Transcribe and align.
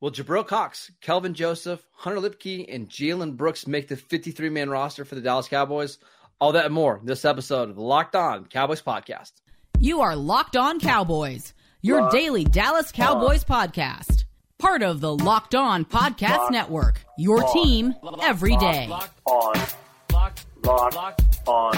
Will 0.00 0.10
Jabril 0.10 0.46
Cox, 0.46 0.90
Kelvin 1.00 1.32
Joseph, 1.32 1.80
Hunter 1.92 2.20
Luepke, 2.20 2.66
and 2.72 2.88
Jalen 2.88 3.36
Brooks 3.36 3.66
make 3.66 3.88
the 3.88 3.96
53 3.96 4.50
man 4.50 4.68
roster 4.68 5.04
for 5.06 5.14
the 5.14 5.22
Dallas 5.22 5.48
Cowboys? 5.48 5.98
All 6.38 6.52
that 6.52 6.66
and 6.66 6.74
more 6.74 7.00
this 7.02 7.24
episode 7.24 7.70
of 7.70 7.76
the 7.76 7.82
Locked 7.82 8.14
On 8.14 8.44
Cowboys 8.44 8.82
podcast. 8.82 9.32
You 9.80 10.02
are 10.02 10.14
Locked 10.14 10.54
On 10.56 10.78
Cowboys, 10.80 11.54
your 11.80 12.02
Locked 12.02 12.12
daily 12.12 12.44
Dallas 12.44 12.92
Cowboys 12.92 13.44
on. 13.48 13.68
podcast. 13.70 14.24
Part 14.58 14.82
of 14.82 15.00
the 15.00 15.14
Locked 15.14 15.54
On 15.54 15.84
Podcast 15.86 16.36
Locked 16.38 16.52
Network, 16.52 17.00
your 17.16 17.42
on. 17.44 17.52
team 17.54 17.94
every 18.22 18.56
day. 18.58 18.86
Locked 18.88 19.20
on. 19.26 19.54
Locked, 20.12 20.46
Locked 20.62 21.48
on. 21.48 21.72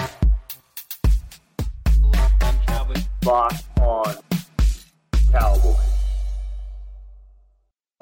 Locked 3.24 3.64
on 3.80 4.16
Cowboys. 5.32 5.97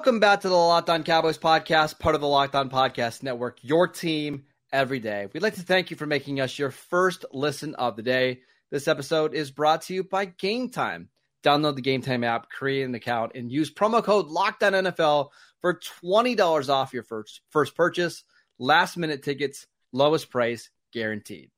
Welcome 0.07 0.21
back 0.21 0.39
to 0.39 0.47
the 0.47 0.55
Locked 0.55 0.89
On 0.89 1.03
Cowboys 1.03 1.37
podcast, 1.37 1.99
part 1.99 2.15
of 2.15 2.21
the 2.21 2.29
Locked 2.29 2.55
On 2.55 2.69
Podcast 2.69 3.23
Network, 3.23 3.57
your 3.61 3.89
team 3.89 4.45
every 4.71 5.01
day. 5.01 5.27
We'd 5.33 5.43
like 5.43 5.55
to 5.55 5.63
thank 5.63 5.91
you 5.91 5.97
for 5.97 6.05
making 6.05 6.39
us 6.39 6.57
your 6.57 6.71
first 6.71 7.25
listen 7.33 7.75
of 7.75 7.97
the 7.97 8.03
day. 8.03 8.39
This 8.71 8.87
episode 8.87 9.33
is 9.33 9.51
brought 9.51 9.81
to 9.81 9.93
you 9.93 10.05
by 10.05 10.23
Game 10.23 10.69
Time. 10.69 11.09
Download 11.43 11.75
the 11.75 11.81
Game 11.81 12.01
Time 12.01 12.23
app, 12.23 12.49
create 12.49 12.83
an 12.83 12.95
account, 12.95 13.33
and 13.35 13.51
use 13.51 13.69
promo 13.69 14.01
code 14.01 14.27
LOCKEDONNFL 14.27 15.27
for 15.59 15.77
$20 16.01 16.69
off 16.69 16.93
your 16.93 17.03
first, 17.03 17.41
first 17.49 17.75
purchase. 17.75 18.23
Last 18.57 18.95
minute 18.95 19.23
tickets, 19.23 19.67
lowest 19.91 20.29
price 20.29 20.69
guaranteed. 20.93 21.51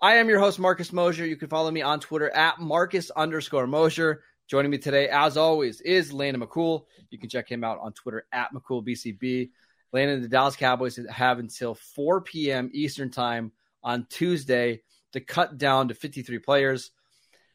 I 0.00 0.14
am 0.14 0.28
your 0.28 0.38
host, 0.38 0.60
Marcus 0.60 0.92
Mosher. 0.92 1.26
You 1.26 1.36
can 1.36 1.48
follow 1.48 1.72
me 1.72 1.82
on 1.82 1.98
Twitter 1.98 2.30
at 2.30 2.60
Marcus 2.60 3.10
underscore 3.10 3.66
Mosher. 3.66 4.22
Joining 4.50 4.72
me 4.72 4.78
today, 4.78 5.08
as 5.08 5.36
always, 5.36 5.80
is 5.80 6.12
Landon 6.12 6.42
McCool. 6.42 6.86
You 7.10 7.18
can 7.18 7.28
check 7.28 7.48
him 7.48 7.62
out 7.62 7.78
on 7.80 7.92
Twitter 7.92 8.26
at 8.32 8.52
McCoolBCB. 8.52 9.50
Landon, 9.92 10.22
the 10.22 10.28
Dallas 10.28 10.56
Cowboys 10.56 10.98
have 11.08 11.38
until 11.38 11.76
4 11.76 12.22
p.m. 12.22 12.68
Eastern 12.72 13.10
Time 13.12 13.52
on 13.84 14.08
Tuesday 14.10 14.82
to 15.12 15.20
cut 15.20 15.56
down 15.56 15.86
to 15.86 15.94
53 15.94 16.40
players. 16.40 16.90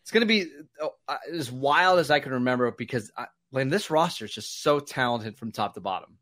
It's 0.03 0.11
going 0.11 0.21
to 0.21 0.25
be 0.25 0.45
oh, 0.81 0.91
as 1.33 1.51
wild 1.51 1.99
as 1.99 2.11
I 2.11 2.21
can 2.21 2.31
remember 2.31 2.71
because, 2.71 3.11
I, 3.17 3.25
Landon, 3.51 3.71
this 3.71 3.91
roster 3.91 4.23
is 4.23 4.31
just 4.31 4.63
so 4.63 4.79
talented 4.79 5.37
from 5.37 5.51
top 5.51 5.73
to 5.73 5.81
bottom. 5.81 6.17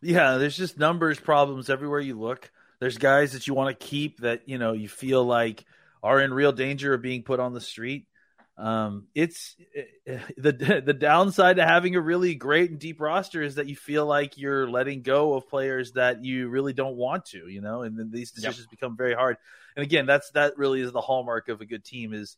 Yeah, 0.00 0.38
there's 0.38 0.56
just 0.56 0.78
numbers 0.78 1.20
problems 1.20 1.68
everywhere 1.68 2.00
you 2.00 2.18
look. 2.18 2.50
There's 2.80 2.96
guys 2.96 3.32
that 3.32 3.46
you 3.46 3.52
want 3.52 3.78
to 3.78 3.86
keep 3.86 4.20
that, 4.20 4.48
you 4.48 4.56
know, 4.56 4.72
you 4.72 4.88
feel 4.88 5.22
like 5.22 5.66
are 6.02 6.18
in 6.18 6.32
real 6.32 6.52
danger 6.52 6.94
of 6.94 7.02
being 7.02 7.24
put 7.24 7.40
on 7.40 7.52
the 7.52 7.60
street. 7.60 8.06
Um, 8.58 9.06
it's 9.14 9.54
the 9.76 10.82
the 10.84 10.92
downside 10.92 11.56
to 11.56 11.64
having 11.64 11.94
a 11.94 12.00
really 12.00 12.34
great 12.34 12.70
and 12.70 12.78
deep 12.78 13.00
roster 13.00 13.40
is 13.40 13.54
that 13.54 13.68
you 13.68 13.76
feel 13.76 14.04
like 14.04 14.36
you're 14.36 14.68
letting 14.68 15.02
go 15.02 15.34
of 15.34 15.48
players 15.48 15.92
that 15.92 16.24
you 16.24 16.48
really 16.48 16.72
don't 16.72 16.96
want 16.96 17.26
to, 17.26 17.46
you 17.46 17.60
know, 17.60 17.82
and 17.82 17.96
then 17.96 18.10
these 18.10 18.32
decisions 18.32 18.66
yep. 18.66 18.70
become 18.70 18.96
very 18.96 19.14
hard. 19.14 19.36
And 19.76 19.84
again, 19.84 20.06
that's 20.06 20.30
that 20.32 20.58
really 20.58 20.80
is 20.80 20.90
the 20.90 21.00
hallmark 21.00 21.48
of 21.48 21.60
a 21.60 21.66
good 21.66 21.84
team 21.84 22.12
is 22.12 22.36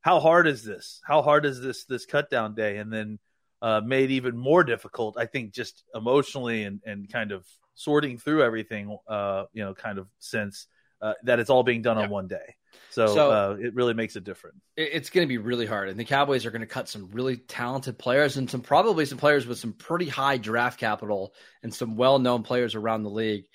how 0.00 0.20
hard 0.20 0.46
is 0.46 0.64
this? 0.64 1.02
How 1.04 1.20
hard 1.20 1.44
is 1.44 1.60
this 1.60 1.84
this 1.84 2.06
cut 2.06 2.30
down 2.30 2.54
day? 2.54 2.78
And 2.78 2.90
then 2.90 3.18
uh, 3.60 3.82
made 3.84 4.10
even 4.10 4.38
more 4.38 4.64
difficult, 4.64 5.18
I 5.18 5.26
think, 5.26 5.52
just 5.52 5.84
emotionally 5.94 6.64
and 6.64 6.80
and 6.86 7.12
kind 7.12 7.30
of 7.30 7.44
sorting 7.74 8.16
through 8.16 8.42
everything, 8.42 8.96
uh, 9.06 9.44
you 9.52 9.64
know, 9.64 9.74
kind 9.74 9.98
of 9.98 10.08
sense 10.18 10.66
uh, 11.02 11.12
that 11.24 11.40
it's 11.40 11.50
all 11.50 11.62
being 11.62 11.82
done 11.82 11.96
yep. 11.96 12.06
on 12.06 12.10
one 12.10 12.26
day. 12.26 12.56
So, 12.90 13.06
so 13.06 13.30
uh, 13.30 13.56
it 13.60 13.74
really 13.74 13.94
makes 13.94 14.16
it 14.16 14.24
different. 14.24 14.56
It's 14.76 15.10
going 15.10 15.26
to 15.26 15.28
be 15.28 15.38
really 15.38 15.66
hard, 15.66 15.88
and 15.88 15.98
the 15.98 16.04
Cowboys 16.04 16.46
are 16.46 16.50
going 16.50 16.62
to 16.62 16.66
cut 16.66 16.88
some 16.88 17.10
really 17.12 17.36
talented 17.36 17.98
players 17.98 18.36
and 18.36 18.50
some 18.50 18.60
probably 18.60 19.04
some 19.04 19.18
players 19.18 19.46
with 19.46 19.58
some 19.58 19.72
pretty 19.72 20.08
high 20.08 20.36
draft 20.36 20.80
capital 20.80 21.34
and 21.62 21.72
some 21.72 21.96
well-known 21.96 22.42
players 22.42 22.74
around 22.74 23.02
the 23.02 23.10
league. 23.10 23.46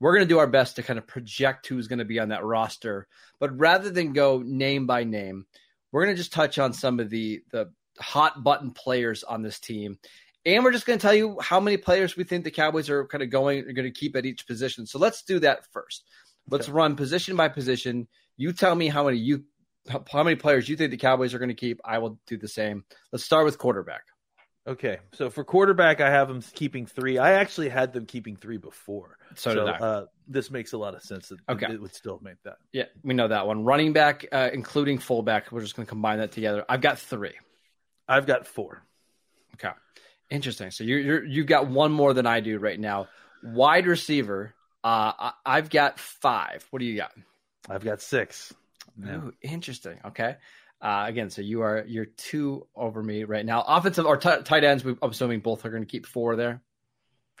We're 0.00 0.14
going 0.14 0.26
to 0.26 0.34
do 0.34 0.38
our 0.38 0.46
best 0.46 0.76
to 0.76 0.82
kind 0.82 0.98
of 0.98 1.06
project 1.06 1.66
who's 1.66 1.88
going 1.88 1.98
to 1.98 2.04
be 2.04 2.18
on 2.18 2.30
that 2.30 2.44
roster, 2.44 3.06
but 3.38 3.58
rather 3.58 3.90
than 3.90 4.12
go 4.12 4.42
name 4.44 4.86
by 4.86 5.04
name, 5.04 5.46
we're 5.92 6.04
going 6.04 6.14
to 6.16 6.20
just 6.20 6.32
touch 6.32 6.58
on 6.58 6.72
some 6.72 7.00
of 7.00 7.10
the 7.10 7.42
the 7.50 7.70
hot 7.98 8.42
button 8.42 8.70
players 8.70 9.24
on 9.24 9.42
this 9.42 9.60
team. 9.60 9.98
And 10.46 10.64
we're 10.64 10.72
just 10.72 10.86
going 10.86 10.98
to 10.98 11.02
tell 11.02 11.14
you 11.14 11.38
how 11.40 11.60
many 11.60 11.76
players 11.76 12.16
we 12.16 12.24
think 12.24 12.44
the 12.44 12.50
Cowboys 12.50 12.88
are 12.88 13.06
kind 13.06 13.22
of 13.22 13.30
going 13.30 13.60
are 13.60 13.72
going 13.72 13.92
to 13.92 13.98
keep 13.98 14.16
at 14.16 14.24
each 14.24 14.46
position. 14.46 14.86
So 14.86 14.98
let's 14.98 15.22
do 15.22 15.38
that 15.40 15.66
first. 15.72 16.04
Let's 16.48 16.66
okay. 16.66 16.72
run 16.72 16.96
position 16.96 17.36
by 17.36 17.48
position. 17.48 18.08
You 18.36 18.52
tell 18.52 18.74
me 18.74 18.88
how 18.88 19.04
many 19.04 19.18
you 19.18 19.44
how 19.88 20.22
many 20.22 20.36
players 20.36 20.68
you 20.68 20.76
think 20.76 20.90
the 20.90 20.96
Cowboys 20.96 21.34
are 21.34 21.38
going 21.38 21.48
to 21.48 21.54
keep. 21.54 21.80
I 21.84 21.98
will 21.98 22.18
do 22.26 22.36
the 22.36 22.48
same. 22.48 22.84
Let's 23.12 23.24
start 23.24 23.44
with 23.44 23.58
quarterback. 23.58 24.02
Okay, 24.66 24.98
so 25.14 25.30
for 25.30 25.42
quarterback, 25.42 26.02
I 26.02 26.10
have 26.10 26.28
them 26.28 26.42
keeping 26.52 26.84
three. 26.84 27.16
I 27.16 27.32
actually 27.32 27.70
had 27.70 27.94
them 27.94 28.04
keeping 28.04 28.36
three 28.36 28.58
before, 28.58 29.16
so, 29.34 29.54
so 29.54 29.66
uh, 29.66 30.04
this 30.28 30.50
makes 30.50 30.74
a 30.74 30.78
lot 30.78 30.94
of 30.94 31.02
sense. 31.02 31.28
That 31.28 31.38
okay, 31.48 31.72
it 31.72 31.80
would 31.80 31.94
still 31.94 32.20
make 32.22 32.42
that. 32.44 32.58
Yeah, 32.70 32.84
we 33.02 33.14
know 33.14 33.26
that 33.26 33.46
one. 33.46 33.64
Running 33.64 33.94
back, 33.94 34.26
uh, 34.30 34.50
including 34.52 34.98
fullback, 34.98 35.50
we're 35.50 35.62
just 35.62 35.76
going 35.76 35.86
to 35.86 35.88
combine 35.88 36.18
that 36.18 36.32
together. 36.32 36.64
I've 36.68 36.82
got 36.82 36.98
three. 36.98 37.32
I've 38.06 38.26
got 38.26 38.46
four. 38.46 38.84
Okay, 39.54 39.74
interesting. 40.28 40.70
So 40.70 40.84
you 40.84 40.96
you 40.96 41.22
you 41.22 41.44
got 41.44 41.66
one 41.66 41.90
more 41.90 42.12
than 42.12 42.26
I 42.26 42.40
do 42.40 42.58
right 42.58 42.78
now. 42.78 43.08
Wide 43.42 43.86
receiver, 43.86 44.54
uh, 44.84 45.32
I, 45.46 45.56
have 45.56 45.70
got 45.70 45.98
five. 45.98 46.66
What 46.70 46.80
do 46.80 46.84
you 46.84 46.98
got? 46.98 47.12
I've 47.70 47.84
got 47.84 48.02
six. 48.02 48.52
Yeah. 49.02 49.16
Ooh, 49.16 49.32
interesting. 49.40 49.98
Okay. 50.04 50.36
Uh, 50.82 51.04
again, 51.06 51.30
so 51.30 51.42
you 51.42 51.62
are 51.62 51.84
you're 51.86 52.06
two 52.06 52.66
over 52.74 53.02
me 53.02 53.24
right 53.24 53.44
now. 53.44 53.62
Offensive 53.66 54.06
or 54.06 54.16
t- 54.16 54.42
tight 54.44 54.64
ends, 54.64 54.82
I'm 54.84 54.98
assuming 55.02 55.40
both 55.40 55.64
are 55.64 55.70
going 55.70 55.82
to 55.82 55.88
keep 55.88 56.06
four 56.06 56.36
there. 56.36 56.62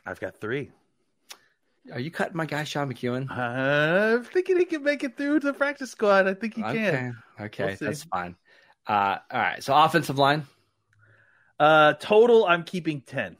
I've 0.06 0.20
got 0.20 0.36
three. 0.36 0.70
Are 1.92 2.00
you 2.00 2.10
cutting 2.10 2.36
my 2.36 2.46
guy 2.46 2.64
Sean 2.64 2.92
McKeon? 2.92 3.30
I'm 3.30 4.22
thinking 4.24 4.58
he 4.58 4.66
can 4.66 4.84
make 4.84 5.02
it 5.02 5.16
through 5.16 5.40
to 5.40 5.46
the 5.48 5.52
practice 5.54 5.90
squad. 5.90 6.28
I 6.28 6.34
think 6.34 6.54
he 6.54 6.62
okay. 6.62 6.90
can. 6.90 7.22
Okay, 7.40 7.76
we'll 7.80 7.90
that's 7.90 8.04
fine. 8.04 8.36
Uh, 8.86 9.16
all 9.30 9.40
right, 9.40 9.62
so 9.64 9.74
offensive 9.74 10.18
line. 10.18 10.46
Uh, 11.58 11.94
total, 11.94 12.46
I'm 12.46 12.64
keeping 12.64 13.00
ten. 13.00 13.36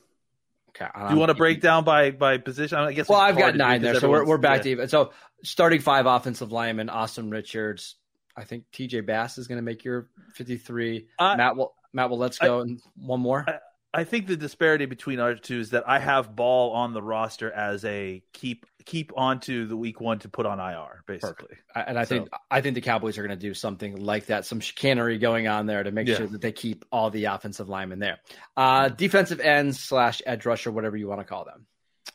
Okay. 0.71 0.89
Do 1.09 1.15
you 1.15 1.19
want 1.19 1.31
to 1.31 1.35
break 1.35 1.61
down 1.61 1.85
by 1.85 2.11
by 2.11 2.39
position? 2.39 2.79
I 2.79 2.93
guess. 2.93 3.09
Well, 3.09 3.21
I've 3.21 3.37
got 3.37 3.57
nine 3.57 3.83
there, 3.83 3.97
so 3.97 4.09
we're 4.09 4.25
we're 4.25 4.39
back 4.39 4.59
yeah. 4.59 4.63
to 4.63 4.71
even. 4.71 4.89
So 4.89 5.13
starting 5.43 5.81
five 5.81 6.07
offensive 6.07 6.53
linemen: 6.53 6.89
Asim 6.89 7.31
Richards. 7.31 7.97
I 8.37 8.45
think 8.45 8.65
T.J. 8.73 9.01
Bass 9.03 9.39
is 9.39 9.49
going 9.49 9.59
to 9.59 9.63
make 9.63 9.85
your 9.85 10.09
fifty-three. 10.35 11.09
Uh, 11.19 11.37
Matt 11.37 11.57
will 11.57 11.75
Matt 11.93 12.11
will 12.11 12.19
let's 12.19 12.39
go 12.39 12.59
I, 12.59 12.63
and 12.63 12.81
one 12.97 13.21
more. 13.21 13.45
I, 13.47 13.59
I 13.93 14.05
think 14.05 14.27
the 14.27 14.37
disparity 14.37 14.87
between 14.87 15.19
our 15.19 15.35
two 15.35 15.59
is 15.59 15.71
that 15.71 15.89
I 15.89 15.99
have 15.99 16.37
Ball 16.37 16.73
on 16.73 16.93
the 16.93 17.03
roster 17.03 17.51
as 17.51 17.85
a 17.85 18.23
keep 18.33 18.67
keep 18.85 19.13
onto 19.17 19.67
the 19.67 19.77
week 19.77 20.01
one 20.01 20.19
to 20.21 20.29
put 20.29 20.47
on 20.47 20.61
IR, 20.61 21.03
basically. 21.07 21.57
Perfect. 21.75 21.89
And 21.89 21.99
I 21.99 22.05
think 22.05 22.29
I 22.51 22.61
think 22.61 22.75
the 22.75 22.81
Cowboys 22.81 23.19
are 23.19 23.27
going 23.27 23.37
to 23.37 23.47
do 23.47 23.53
something 23.53 23.97
like 23.97 24.27
that, 24.27 24.45
some 24.45 24.61
chicanery 24.61 25.19
going 25.19 25.49
on 25.49 25.67
there 25.67 25.83
to 25.83 25.91
make 25.91 26.07
yeah. 26.07 26.17
sure 26.17 26.27
that 26.29 26.41
they 26.41 26.53
keep 26.53 26.85
all 26.93 27.11
the 27.11 27.25
offensive 27.27 27.69
linemen 27.69 27.99
there. 27.99 28.19
Uh, 28.57 28.89
defensive 28.89 29.41
ends 29.41 29.81
slash 29.81 30.23
edge 30.25 30.47
rusher, 30.47 30.71
whatever 30.71 30.97
you 30.97 31.09
want 31.09 31.21
to 31.21 31.25
call 31.25 31.45
them. 31.45 31.67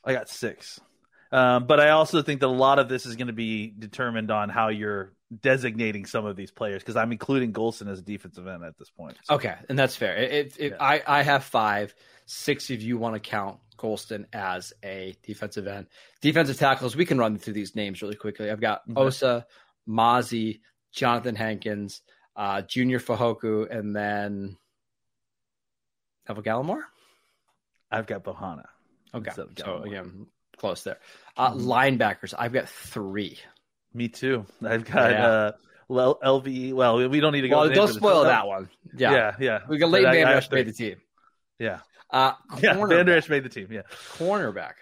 I 0.03 0.14
got 0.14 0.30
six. 0.30 0.80
Um, 1.31 1.68
but 1.68 1.80
I 1.80 1.90
also 1.90 2.22
think 2.22 2.40
that 2.40 2.47
a 2.47 2.47
lot 2.47 2.79
of 2.79 2.88
this 2.88 3.05
is 3.05 3.16
going 3.17 3.28
to 3.28 3.34
be 3.34 3.67
determined 3.67 4.32
on 4.32 4.50
how 4.50 4.70
you're 4.70 5.11
designating 5.42 6.06
some 6.06 6.26
of 6.26 6.36
these 6.36 6.52
players 6.52 6.82
because 6.82 6.96
I'm 6.96 7.12
including 7.12 7.54
Golston 7.54 7.90
as 7.90 8.00
a 8.00 8.04
defensive 8.04 8.48
end 8.48 8.64
at 8.64 8.78
this 8.78 8.90
point. 8.90 9.18
So. 9.24 9.36
Okay, 9.36 9.56
and 9.70 9.78
that's 9.78 9.96
fair. 9.96 10.16
It, 10.18 10.56
it, 10.58 10.72
yeah. 10.72 10.78
I, 10.80 11.02
I 11.06 11.24
have 11.24 11.44
five. 11.44 11.94
Six 12.28 12.72
of 12.72 12.82
you 12.82 12.98
want 12.98 13.14
to 13.14 13.20
count 13.20 13.60
Golston 13.78 14.26
as 14.34 14.74
a 14.84 15.16
defensive 15.24 15.68
end. 15.68 15.88
Defensive 16.22 16.58
tackles, 16.58 16.96
we 16.96 17.06
can 17.06 17.20
run 17.20 17.38
through 17.38 17.54
these 17.54 17.76
names 17.76 18.02
really 18.02 18.16
quickly. 18.16 18.50
I've 18.50 18.62
got 18.62 18.82
okay. 18.90 19.00
Osa, 19.00 19.46
Mazi, 19.88 20.62
Jonathan 20.92 21.36
Hankins, 21.36 22.02
uh, 22.36 22.62
Junior 22.64 23.00
Fehoko, 23.00 23.70
and 23.70 23.96
then 23.96 24.58
Neville 26.28 26.44
Gallimore. 26.44 26.84
I've 27.92 28.08
got 28.08 28.24
Bohanna. 28.24 28.66
Okay, 29.14 29.32
so 29.36 29.84
again, 29.84 30.28
close 30.58 30.84
there. 30.84 30.98
Uh, 31.38 31.52
mm-hmm. 31.52 31.70
Linebackers, 31.70 32.34
I've 32.38 32.54
got 32.54 32.68
three. 32.68 33.38
Me 33.96 34.09
too. 34.09 34.46
I've 34.62 34.84
got 34.84 35.12
yeah. 35.12 35.28
uh, 35.28 35.52
LV. 35.90 36.74
Well, 36.74 37.08
we 37.08 37.20
don't 37.22 37.32
need 37.32 37.42
to 37.42 37.50
go. 37.50 37.59
Well, 37.62 37.70
don't 37.70 37.88
spoil 37.88 38.26
that 38.26 38.46
one. 38.46 38.70
Yeah, 38.96 39.12
yeah, 39.12 39.36
yeah. 39.40 39.59
We 39.70 39.78
got 39.78 39.90
Leighton 39.90 40.12
Vander 40.12 40.34
Esch 40.34 40.52
made 40.52 40.68
the 40.68 40.74
team. 40.74 40.97
Yeah. 41.59 41.80
Uh, 42.12 42.34
yeah, 42.59 42.74
Vander 42.86 43.16
Esch 43.16 43.30
made 43.30 43.44
the 43.44 43.50
team. 43.50 43.70
Yeah. 43.72 43.84
Cornerback. 44.18 44.74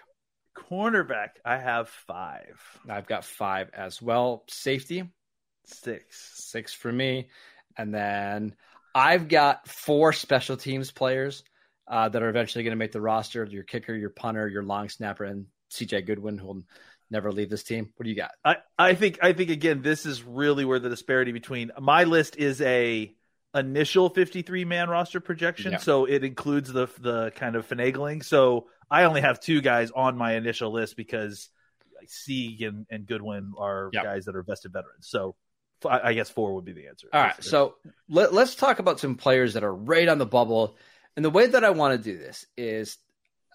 cornerback, 0.56 1.28
I 1.44 1.58
have 1.58 1.88
five. 1.88 2.60
I've 2.90 3.06
got 3.06 3.24
five 3.24 3.70
as 3.72 4.02
well. 4.02 4.42
Safety, 4.48 5.04
Six. 5.64 6.32
six 6.50 6.74
for 6.74 6.90
me. 6.90 7.28
And 7.78 7.94
then 7.94 8.56
I've 8.96 9.28
got 9.28 9.68
four 9.68 10.12
special 10.12 10.56
teams 10.56 10.90
players 10.90 11.44
uh, 11.86 12.08
that 12.08 12.22
are 12.22 12.28
eventually 12.28 12.64
going 12.64 12.72
to 12.72 12.76
make 12.76 12.92
the 12.92 13.00
roster 13.00 13.44
your 13.44 13.62
kicker, 13.62 13.94
your 13.94 14.10
punter, 14.10 14.48
your 14.48 14.64
long 14.64 14.88
snapper, 14.88 15.24
and 15.24 15.46
CJ 15.70 16.06
Goodwin, 16.06 16.38
who 16.38 16.46
will 16.46 16.62
never 17.10 17.30
leave 17.32 17.50
this 17.50 17.62
team. 17.62 17.90
What 17.96 18.04
do 18.04 18.10
you 18.10 18.16
got? 18.16 18.32
I, 18.44 18.56
I 18.78 18.94
think 18.94 19.18
I 19.22 19.32
think 19.32 19.50
again 19.50 19.82
this 19.82 20.06
is 20.06 20.22
really 20.22 20.64
where 20.64 20.78
the 20.78 20.88
disparity 20.88 21.32
between 21.32 21.70
my 21.80 22.04
list 22.04 22.36
is 22.36 22.60
a 22.60 23.14
initial 23.54 24.08
53 24.10 24.64
man 24.64 24.88
roster 24.88 25.20
projection 25.20 25.72
Yeah. 25.72 25.78
so 25.78 26.06
it 26.06 26.24
includes 26.24 26.72
the 26.72 26.88
the 26.98 27.30
kind 27.36 27.54
of 27.54 27.68
finagling 27.68 28.24
so 28.24 28.66
I 28.90 29.04
only 29.04 29.20
have 29.20 29.38
two 29.38 29.60
guys 29.60 29.92
on 29.92 30.16
my 30.18 30.34
initial 30.34 30.72
list 30.72 30.96
because 30.96 31.48
Sieg 32.08 32.62
and, 32.62 32.84
and 32.90 33.06
Goodwin 33.06 33.52
are 33.56 33.90
Yeah. 33.92 34.02
guys 34.02 34.24
that 34.24 34.34
are 34.34 34.42
vested 34.42 34.72
veterans 34.72 35.06
so 35.08 35.36
I 35.88 36.14
guess 36.14 36.30
four 36.30 36.54
would 36.54 36.64
be 36.64 36.72
the 36.72 36.86
answer 36.88 37.08
All 37.12 37.20
right, 37.22 37.44
so 37.44 37.74
let, 38.08 38.32
let's 38.32 38.54
talk 38.54 38.78
about 38.78 38.98
some 39.00 39.16
players 39.16 39.52
that 39.54 39.64
are 39.64 39.74
right 39.74 40.08
on 40.08 40.16
the 40.16 40.24
bubble. 40.24 40.76
And 41.14 41.22
the 41.22 41.28
way 41.30 41.46
that 41.46 41.62
I 41.62 41.70
want 41.70 42.02
to 42.02 42.10
do 42.12 42.16
this 42.16 42.46
is 42.56 42.96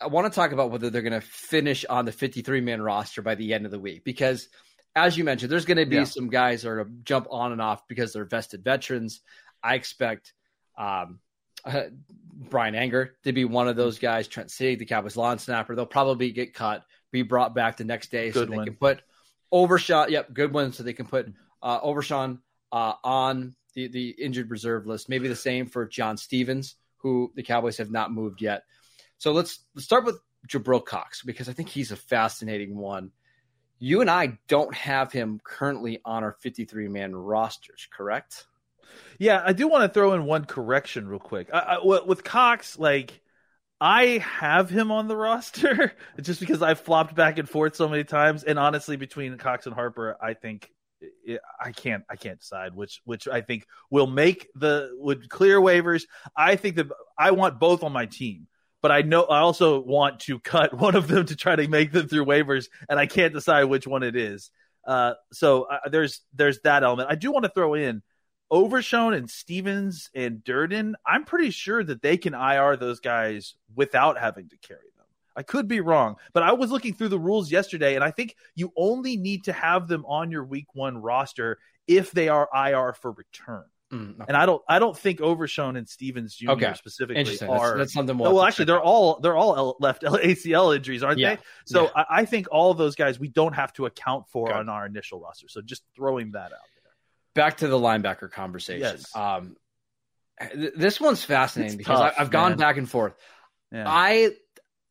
I 0.01 0.07
want 0.07 0.31
to 0.31 0.35
talk 0.35 0.51
about 0.51 0.71
whether 0.71 0.89
they're 0.89 1.01
going 1.01 1.19
to 1.19 1.21
finish 1.21 1.85
on 1.85 2.05
the 2.05 2.11
53 2.11 2.61
man 2.61 2.81
roster 2.81 3.21
by 3.21 3.35
the 3.35 3.53
end 3.53 3.65
of 3.65 3.71
the 3.71 3.79
week. 3.79 4.03
Because, 4.03 4.47
as 4.95 5.17
you 5.17 5.23
mentioned, 5.23 5.51
there's 5.51 5.65
going 5.65 5.77
to 5.77 5.85
be 5.85 5.97
Yeah. 5.97 6.03
some 6.05 6.29
guys 6.29 6.61
that 6.61 6.69
are 6.69 6.83
going 6.83 6.97
to 6.97 7.03
jump 7.03 7.27
on 7.29 7.51
and 7.51 7.61
off 7.61 7.87
because 7.87 8.13
they're 8.13 8.25
vested 8.25 8.63
veterans. 8.63 9.21
I 9.61 9.75
expect 9.75 10.33
um, 10.77 11.19
Brian 12.33 12.75
Anger 12.75 13.15
to 13.23 13.33
be 13.33 13.45
one 13.45 13.67
of 13.67 13.75
those 13.75 13.99
guys. 13.99 14.27
Trent 14.27 14.51
Sieg, 14.51 14.79
the 14.79 14.85
Cowboys 14.85 15.17
lawn 15.17 15.39
snapper, 15.39 15.75
they'll 15.75 15.85
probably 15.85 16.31
get 16.31 16.53
cut, 16.53 16.83
be 17.11 17.21
brought 17.21 17.53
back 17.53 17.77
the 17.77 17.83
next 17.83 18.11
day 18.11 18.31
so 18.31 18.41
Goodwin. 18.41 18.59
they 18.59 18.65
can 18.65 18.75
put 18.75 19.01
Overshown. 19.51 20.11
Yep, 20.11 20.33
Goodwin, 20.33 20.71
so 20.71 20.83
they 20.83 20.93
can 20.93 21.07
put 21.07 21.27
uh, 21.61 21.79
Overshown 21.81 22.39
uh, 22.71 22.93
on 23.03 23.55
the, 23.73 23.87
the 23.87 24.09
injured 24.09 24.49
reserve 24.51 24.85
list. 24.85 25.09
Maybe 25.09 25.27
the 25.27 25.35
same 25.35 25.65
for 25.65 25.85
John 25.87 26.17
Stephens, 26.17 26.75
who 26.97 27.31
the 27.35 27.43
Cowboys 27.43 27.77
have 27.77 27.91
not 27.91 28.11
moved 28.13 28.41
yet. 28.41 28.63
So 29.19 29.31
let's, 29.33 29.59
let's 29.75 29.85
start 29.85 30.05
with 30.05 30.19
Jabril 30.47 30.83
Cox 30.83 31.21
because 31.23 31.47
I 31.47 31.53
think 31.53 31.69
he's 31.69 31.91
a 31.91 31.95
fascinating 31.95 32.75
one. 32.75 33.11
You 33.77 34.01
and 34.01 34.09
I 34.09 34.39
don't 34.47 34.73
have 34.73 35.11
him 35.11 35.39
currently 35.43 35.99
on 36.03 36.23
our 36.23 36.33
53 36.33 36.87
man 36.87 37.15
rosters, 37.15 37.87
correct? 37.91 38.45
Yeah, 39.17 39.41
I 39.45 39.53
do 39.53 39.67
want 39.67 39.83
to 39.83 39.93
throw 39.93 40.13
in 40.13 40.25
one 40.25 40.45
correction 40.45 41.07
real 41.07 41.19
quick. 41.19 41.49
I, 41.53 41.59
I, 41.59 41.83
with 41.83 42.23
Cox, 42.23 42.79
like 42.79 43.21
I 43.79 44.17
have 44.17 44.69
him 44.69 44.91
on 44.91 45.07
the 45.07 45.15
roster 45.17 45.93
just 46.21 46.39
because 46.39 46.61
I've 46.61 46.79
flopped 46.79 47.15
back 47.15 47.37
and 47.37 47.47
forth 47.47 47.75
so 47.75 47.87
many 47.87 48.03
times, 48.03 48.43
and 48.43 48.59
honestly, 48.59 48.97
between 48.97 49.37
Cox 49.37 49.65
and 49.65 49.75
Harper, 49.75 50.17
I 50.21 50.33
think 50.33 50.71
eh, 51.01 51.33
eh, 51.33 51.37
I 51.59 51.71
can't 51.71 52.03
I 52.09 52.15
can't 52.15 52.39
decide 52.39 52.75
which 52.75 53.01
which 53.05 53.27
I 53.27 53.41
think 53.41 53.65
will 53.89 54.07
make 54.07 54.47
the 54.55 54.91
would 54.95 55.29
clear 55.29 55.59
waivers. 55.59 56.03
I 56.35 56.55
think 56.55 56.77
that 56.77 56.87
I 57.17 57.31
want 57.31 57.59
both 57.59 57.83
on 57.83 57.91
my 57.93 58.05
team. 58.05 58.47
But 58.81 58.91
I 58.91 59.01
know 59.01 59.23
I 59.23 59.39
also 59.39 59.79
want 59.79 60.21
to 60.21 60.39
cut 60.39 60.73
one 60.73 60.95
of 60.95 61.07
them 61.07 61.25
to 61.25 61.35
try 61.35 61.55
to 61.55 61.67
make 61.67 61.91
them 61.91 62.07
through 62.07 62.25
waivers, 62.25 62.67
and 62.87 62.99
I 62.99 63.05
can't 63.05 63.33
decide 63.33 63.65
which 63.65 63.87
one 63.87 64.03
it 64.03 64.15
is. 64.15 64.51
Uh, 64.87 65.13
so 65.31 65.63
uh, 65.63 65.89
there's 65.89 66.21
there's 66.33 66.59
that 66.61 66.83
element. 66.83 67.09
I 67.11 67.15
do 67.15 67.31
want 67.31 67.45
to 67.45 67.51
throw 67.51 67.73
in 67.73 68.01
Overshown 68.51 69.13
and 69.13 69.29
Stephens 69.29 70.09
and 70.15 70.43
Durden, 70.43 70.95
I'm 71.05 71.23
pretty 71.23 71.51
sure 71.51 71.83
that 71.83 72.01
they 72.01 72.17
can 72.17 72.33
IR 72.33 72.77
those 72.77 72.99
guys 72.99 73.55
without 73.75 74.17
having 74.17 74.49
to 74.49 74.57
carry 74.57 74.79
them. 74.97 75.05
I 75.35 75.43
could 75.43 75.67
be 75.67 75.81
wrong, 75.81 76.15
but 76.33 76.43
I 76.43 76.53
was 76.53 76.71
looking 76.71 76.93
through 76.93 77.09
the 77.09 77.19
rules 77.19 77.51
yesterday, 77.51 77.95
and 77.95 78.03
I 78.03 78.11
think 78.11 78.35
you 78.55 78.73
only 78.75 79.17
need 79.17 79.43
to 79.45 79.53
have 79.53 79.87
them 79.87 80.03
on 80.05 80.31
your 80.31 80.43
week 80.43 80.73
one 80.73 80.97
roster 80.97 81.59
if 81.87 82.11
they 82.11 82.27
are 82.27 82.49
IR 82.53 82.93
for 82.93 83.11
return. 83.11 83.65
Mm, 83.91 84.23
And 84.27 84.37
I 84.37 84.45
don't, 84.45 84.61
I 84.69 84.77
don't 84.77 84.95
think 84.95 85.19
Overshown 85.19 85.75
and 85.75 85.89
Stephens 85.89 86.35
Jr. 86.35 86.51
Okay. 86.51 86.73
specifically 86.75 87.21
Interesting. 87.21 87.49
That's, 87.49 87.63
are. 87.63 87.77
that's 87.77 87.91
something 87.93 88.17
well, 88.19 88.33
we'll 88.33 88.41
have 88.43 88.49
actually, 88.49 88.65
they're 88.65 88.79
all 88.81 89.19
they're 89.19 89.35
all 89.35 89.55
L- 89.57 89.77
left 89.79 90.01
ACL 90.03 90.75
injuries, 90.75 91.01
aren't 91.01 91.17
Yeah. 91.19 91.35
they? 91.35 91.41
So 91.65 91.83
Yeah. 91.85 91.89
I, 91.95 92.05
I 92.21 92.25
think 92.25 92.47
all 92.51 92.69
of 92.69 92.77
those 92.77 92.95
guys 92.95 93.19
we 93.19 93.29
don't 93.29 93.53
have 93.53 93.73
to 93.73 93.87
account 93.87 94.27
for 94.29 94.53
on 94.53 94.69
our 94.69 94.85
initial 94.85 95.19
roster. 95.19 95.47
So 95.49 95.61
just 95.61 95.83
throwing 95.95 96.31
that 96.33 96.45
out 96.45 96.49
there. 96.51 96.91
back 97.33 97.57
to 97.57 97.67
the 97.67 97.77
linebacker 97.79 98.29
conversation. 98.29 98.81
Yes. 98.81 99.15
Um, 99.15 99.55
th- 100.39 100.73
this 100.75 101.01
one's 101.01 101.23
fascinating 101.23 101.73
It's 101.73 101.77
because 101.87 101.99
tough, 101.99 102.13
I, 102.17 102.21
I've 102.21 102.29
gone 102.31 102.51
man. 102.51 102.57
back 102.59 102.77
and 102.77 102.87
forth. 102.87 103.13
Yeah. 103.71 103.85
I 103.87 104.31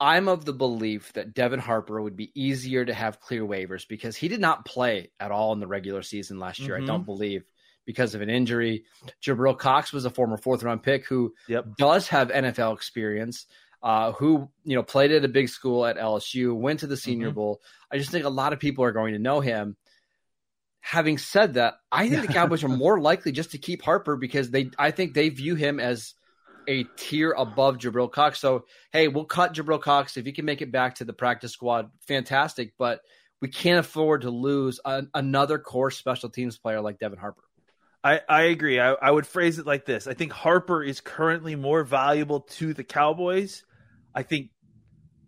I'm 0.01 0.29
of 0.29 0.45
the 0.45 0.53
belief 0.53 1.13
that 1.15 1.35
Devin 1.35 1.59
Harper 1.61 2.01
would 2.01 2.15
be 2.17 2.31
easier 2.35 2.85
to 2.85 2.95
have 2.95 3.21
clear 3.21 3.43
waivers 3.45 3.87
because 3.89 4.15
he 4.17 4.29
did 4.29 4.41
not 4.41 4.65
play 4.65 5.11
at 5.19 5.31
all 5.33 5.53
in 5.53 5.61
the 5.61 5.67
regular 5.67 6.03
season 6.03 6.39
last 6.39 6.61
year. 6.61 6.79
Mhm. 6.79 6.83
I 6.83 6.87
don't 6.87 7.05
believe 7.05 7.45
because 7.89 8.15
of 8.15 8.21
an 8.21 8.29
injury. 8.29 8.85
Jabril 9.25 9.59
Cox 9.59 9.95
was 9.95 10.05
a 10.05 10.11
former 10.11 10.37
fourth 10.37 10.63
round 10.63 10.83
pick 10.83 11.07
who 11.07 11.33
Yep. 11.49 11.65
does 11.79 12.07
have 12.09 12.29
NFL 12.31 12.75
experience. 12.77 13.47
Uh, 13.83 14.11
who 14.13 14.51
you 14.65 14.75
know 14.75 14.83
played 14.83 15.11
at 15.13 15.25
a 15.25 15.29
big 15.29 15.49
school 15.49 15.87
at 15.87 15.97
LSU, 15.97 16.53
went 16.55 16.81
to 16.81 16.87
the 16.89 16.97
Senior 16.97 17.31
Mhm. 17.31 17.35
Bowl. 17.35 17.63
I 17.93 17.97
just 17.97 18.11
think 18.11 18.25
a 18.27 18.29
lot 18.29 18.53
of 18.53 18.59
people 18.59 18.85
are 18.85 18.91
going 18.93 19.13
to 19.15 19.21
know 19.21 19.41
him. 19.41 19.77
Having 20.81 21.19
said 21.19 21.55
that, 21.55 21.75
I 21.91 22.09
think 22.09 22.27
the 22.27 22.33
Cowboys 22.33 22.65
are 22.65 22.69
more 22.69 23.01
likely 23.01 23.31
just 23.33 23.53
to 23.53 23.59
keep 23.59 23.83
Harper 23.83 24.17
because 24.17 24.51
they, 24.51 24.71
I 24.79 24.91
think 24.91 25.15
they 25.15 25.29
view 25.29 25.55
him 25.55 25.81
as 25.81 26.15
a 26.67 26.85
tier 26.97 27.31
above 27.33 27.79
Jabril 27.79 28.11
Cox. 28.11 28.39
So, 28.41 28.67
hey, 28.93 29.09
we'll 29.09 29.25
cut 29.25 29.55
Jabril 29.55 29.81
Cox 29.81 30.17
if 30.17 30.27
he 30.27 30.33
can 30.33 30.45
make 30.45 30.61
it 30.61 30.73
back 30.73 30.97
to 30.97 31.05
the 31.05 31.13
practice 31.15 31.53
squad. 31.53 31.91
Fantastic, 32.07 32.73
but 32.79 33.01
we 33.41 33.49
can't 33.49 33.79
afford 33.79 34.23
to 34.23 34.31
lose 34.31 34.81
an, 34.85 35.09
another 35.15 35.59
core 35.59 35.91
special 35.91 36.31
teams 36.31 36.59
player 36.59 36.81
like 36.81 36.99
Devin 36.99 37.19
Harper. 37.19 37.43
I, 38.09 38.21
I 38.29 38.43
agree. 38.45 38.81
I, 38.81 38.93
I 38.93 39.11
would 39.11 39.27
phrase 39.27 39.59
it 39.59 39.67
like 39.67 39.85
this. 39.85 40.07
I 40.07 40.15
think 40.15 40.33
Harper 40.33 40.83
is 40.83 41.01
currently 41.01 41.57
more 41.57 41.85
valuable 41.85 42.41
to 42.41 42.73
the 42.73 42.85
Cowboys. 42.85 43.65
I 44.15 44.23
think, 44.23 44.51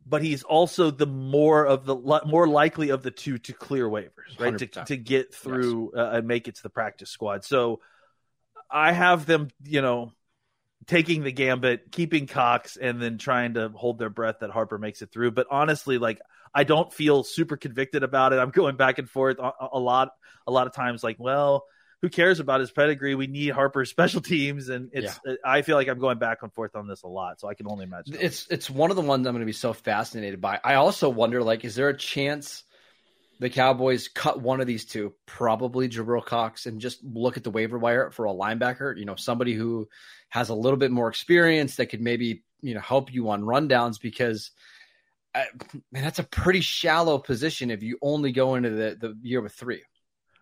but 0.07 0.23
he's 0.23 0.43
also 0.43 0.91
the 0.91 1.07
more 1.07 1.67
of 1.67 1.85
the 1.85 1.95
more 2.25 2.49
likely 2.49 2.89
of 2.89 3.03
the 3.03 3.11
two 3.11 3.39
to 3.39 3.53
clear 3.53 3.87
waivers, 3.87 4.39
right? 4.39 4.57
To 4.57 4.67
100%. 4.67 4.87
to 4.87 4.97
get 4.97 5.35
through 5.35 5.93
uh, 5.95 6.11
and 6.15 6.27
make 6.27 6.49
it 6.49 6.57
to 6.57 6.63
the 6.63 6.71
practice 6.71 7.11
squad. 7.11 7.45
So 7.45 7.81
I 8.71 8.93
have 8.93 9.27
them, 9.27 9.49
you 9.63 9.83
know, 9.83 10.13
taking 10.87 11.23
the 11.23 11.33
gambit, 11.33 11.93
keeping 11.93 12.27
Cox, 12.27 12.79
and 12.79 13.01
then 13.01 13.19
trying 13.19 13.55
to 13.55 13.69
hold 13.69 13.99
their 13.99 14.11
breath 14.11 14.37
that 14.41 14.51
Harper 14.51 14.79
makes 14.79 15.03
it 15.03 15.13
through. 15.13 15.33
But 15.33 15.49
honestly, 15.51 15.99
like 15.99 16.19
I 16.55 16.65
don't 16.65 16.93
feel 16.93 17.25
super 17.25 17.59
convicted 17.59 18.03
about 18.03 18.33
it. 18.33 18.39
I'm 18.39 18.51
going 18.51 18.77
back 18.77 18.99
and 18.99 19.09
forth 19.09 19.39
a, 19.39 19.53
a 19.73 19.79
lot, 19.79 20.13
a 20.47 20.51
lot 20.51 20.67
of 20.67 20.73
times. 20.73 21.05
Like, 21.05 21.17
well, 21.19 21.67
who 22.03 22.09
cares 22.09 22.41
about 22.41 22.61
his 22.61 22.71
pedigree? 22.71 23.15
We 23.15 23.27
need 23.27 23.53
Harper's 23.53 23.91
special 23.91 24.21
teams, 24.23 24.69
and 24.69 24.91
it's. 24.93 25.21
I 25.45 25.63
feel 25.63 25.77
like 25.77 25.89
I'm 25.89 25.99
going 25.99 26.19
back 26.19 26.39
and 26.43 26.53
forth 26.53 26.75
on 26.75 26.87
this 26.87 27.03
a 27.03 27.09
lot, 27.09 27.41
so 27.41 27.49
I 27.49 27.55
can 27.55 27.67
only 27.69 27.85
imagine. 27.85 28.17
It's 28.19 28.47
it's 28.51 28.71
one 28.71 28.91
of 28.91 28.97
the 28.97 29.03
ones 29.03 29.27
I'm 29.27 29.35
going 29.35 29.41
to 29.41 29.47
be 29.47 29.53
so 29.53 29.73
fascinated 29.73 30.41
by. 30.41 30.61
I 30.63 30.75
also 30.75 31.09
wonder, 31.09 31.43
like, 31.43 31.65
is 31.65 31.75
there 31.75 31.89
a 31.89 31.97
chance 31.97 32.65
the 33.39 33.51
Cowboys 33.51 34.09
cut 34.09 34.41
one 34.41 34.61
of 34.61 34.67
these 34.67 34.85
two, 34.85 35.15
probably 35.27 35.89
Jabril 35.89 36.25
Cox, 36.25 36.67
and 36.67 36.81
just 36.81 37.03
look 37.05 37.37
at 37.37 37.45
the 37.45 37.51
waiver 37.51 37.79
wire 37.79 38.11
for 38.11 38.27
a 38.27 38.33
linebacker? 38.33 38.97
You 38.97 39.05
know, 39.05 39.17
somebody 39.17 39.55
who 39.55 39.89
has 40.31 40.49
a 40.49 40.55
little 40.55 40.79
bit 40.79 40.91
more 40.91 41.09
experience 41.09 41.77
that 41.77 41.87
could 41.87 42.01
maybe 42.01 42.43
you 42.63 42.75
know 42.75 42.81
help 42.81 43.13
you 43.13 43.29
on 43.31 43.43
rundowns 43.43 44.01
because. 44.01 44.51
uh, 45.35 45.45
man, 45.93 46.03
that's 46.03 46.19
a 46.19 46.25
pretty 46.25 46.61
shallow 46.61 47.17
position 47.19 47.71
if 47.71 47.85
you 47.85 47.97
only 48.03 48.33
go 48.33 48.57
into 48.57 48.71
the, 48.71 48.97
the 49.01 49.17
year 49.23 49.41
with 49.41 49.53
three. 49.53 49.83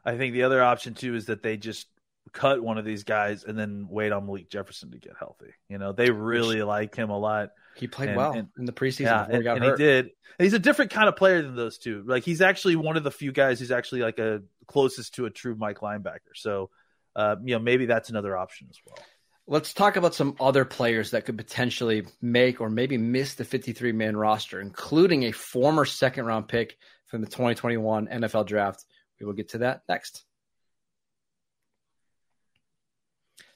I 0.09 0.17
think 0.17 0.33
the 0.33 0.45
other 0.45 0.63
option 0.63 0.95
too 0.95 1.15
is 1.15 1.27
that 1.27 1.43
they 1.43 1.57
just 1.57 1.87
cut 2.33 2.63
one 2.63 2.79
of 2.79 2.85
these 2.85 3.05
guys 3.05 3.45
and 3.45 3.59
then 3.59 3.87
wait 3.91 4.13
on 4.13 4.27
Malik 4.27 4.51
Jefferson 4.51 4.91
to 4.91 4.99
get 4.99 5.15
healthy. 5.19 5.53
You 5.69 5.79
know, 5.79 5.93
they 5.93 6.11
really 6.11 6.63
like 6.63 6.95
him 6.95 7.11
a 7.11 7.19
lot. 7.19 7.51
He 7.77 7.87
played 7.87 8.11
And- 8.11 8.17
well 8.17 8.33
and- 8.33 8.49
in 8.59 8.65
the 8.65 8.73
preseason 8.73 9.01
Yeah, 9.01 9.25
before 9.25 9.43
he 9.43 9.49
and, 9.49 9.65
and 9.65 9.65
he 9.65 9.77
did. 9.77 10.05
And 10.07 10.45
he's 10.45 10.55
a 10.55 10.59
different 10.59 10.91
kind 10.91 11.09
of 11.09 11.17
player 11.17 11.43
than 11.43 11.57
those 11.57 11.79
two. 11.79 12.05
Like 12.07 12.25
he's 12.25 12.41
actually 12.41 12.77
one 12.77 12.97
of 12.97 13.05
the 13.05 13.11
few 13.11 13.33
guys 13.33 13.61
who's 13.61 13.71
actually 13.71 14.03
like 14.03 14.19
a 14.19 14.43
closest 14.67 15.15
to 15.17 15.27
a 15.27 15.31
true 15.31 15.55
Mike 15.57 15.79
linebacker. 15.81 16.35
So, 16.35 16.71
uh, 17.17 17.37
you 17.45 17.55
know, 17.55 17.61
maybe 17.61 17.87
that's 17.87 18.11
another 18.11 18.37
option 18.37 18.69
as 18.71 18.79
well. 18.87 18.99
Let's 19.47 19.73
talk 19.73 19.97
about 19.97 20.15
some 20.15 20.37
other 20.39 20.65
players 20.67 21.13
that 21.13 21.25
could 21.25 21.39
potentially 21.39 22.07
make 22.21 22.61
or 22.61 22.69
maybe 22.69 22.99
miss 22.99 23.35
the 23.35 23.45
53 23.45 23.93
man 23.93 24.17
roster, 24.17 24.61
including 24.61 25.25
a 25.25 25.33
former 25.33 25.87
second 25.87 26.27
round 26.27 26.49
pick 26.49 26.77
from 27.07 27.23
the 27.23 27.27
2021 27.27 28.09
NFL 28.09 28.47
draft. 28.47 28.85
We 29.21 29.27
will 29.27 29.33
get 29.33 29.51
to 29.51 29.59
that 29.59 29.83
next. 29.89 30.25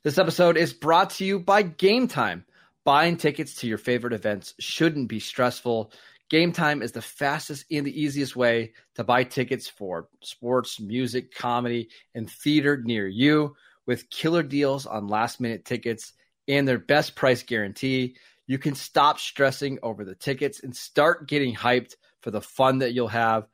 This 0.04 0.18
episode 0.18 0.56
is 0.56 0.72
brought 0.72 1.10
to 1.10 1.24
you 1.24 1.38
by 1.38 1.62
Game 1.62 2.08
Time. 2.08 2.44
Buying 2.84 3.16
tickets 3.16 3.54
to 3.56 3.68
your 3.68 3.78
favorite 3.78 4.12
events 4.12 4.54
shouldn't 4.58 5.08
be 5.08 5.20
stressful. 5.20 5.92
Game 6.28 6.50
Time 6.50 6.82
is 6.82 6.90
the 6.90 7.02
fastest 7.02 7.66
and 7.70 7.86
the 7.86 8.02
easiest 8.02 8.34
way 8.34 8.72
to 8.96 9.04
buy 9.04 9.22
tickets 9.22 9.68
for 9.68 10.08
sports, 10.20 10.80
music, 10.80 11.32
comedy, 11.32 11.90
and 12.14 12.28
theater 12.28 12.82
near 12.82 13.06
you 13.06 13.54
with 13.86 14.10
killer 14.10 14.42
deals 14.42 14.86
on 14.86 15.06
last 15.06 15.40
minute 15.40 15.64
tickets 15.64 16.14
and 16.48 16.66
their 16.66 16.78
best 16.78 17.14
price 17.14 17.42
guarantee. 17.42 18.16
You 18.48 18.58
can 18.58 18.74
stop 18.74 19.20
stressing 19.20 19.78
over 19.82 20.04
the 20.04 20.16
tickets 20.16 20.60
and 20.64 20.74
start 20.74 21.28
getting 21.28 21.54
hyped 21.54 21.94
for 22.22 22.30
the 22.30 22.40
fun 22.40 22.78
that 22.78 22.92
you'll 22.92 23.08
have. 23.08 23.46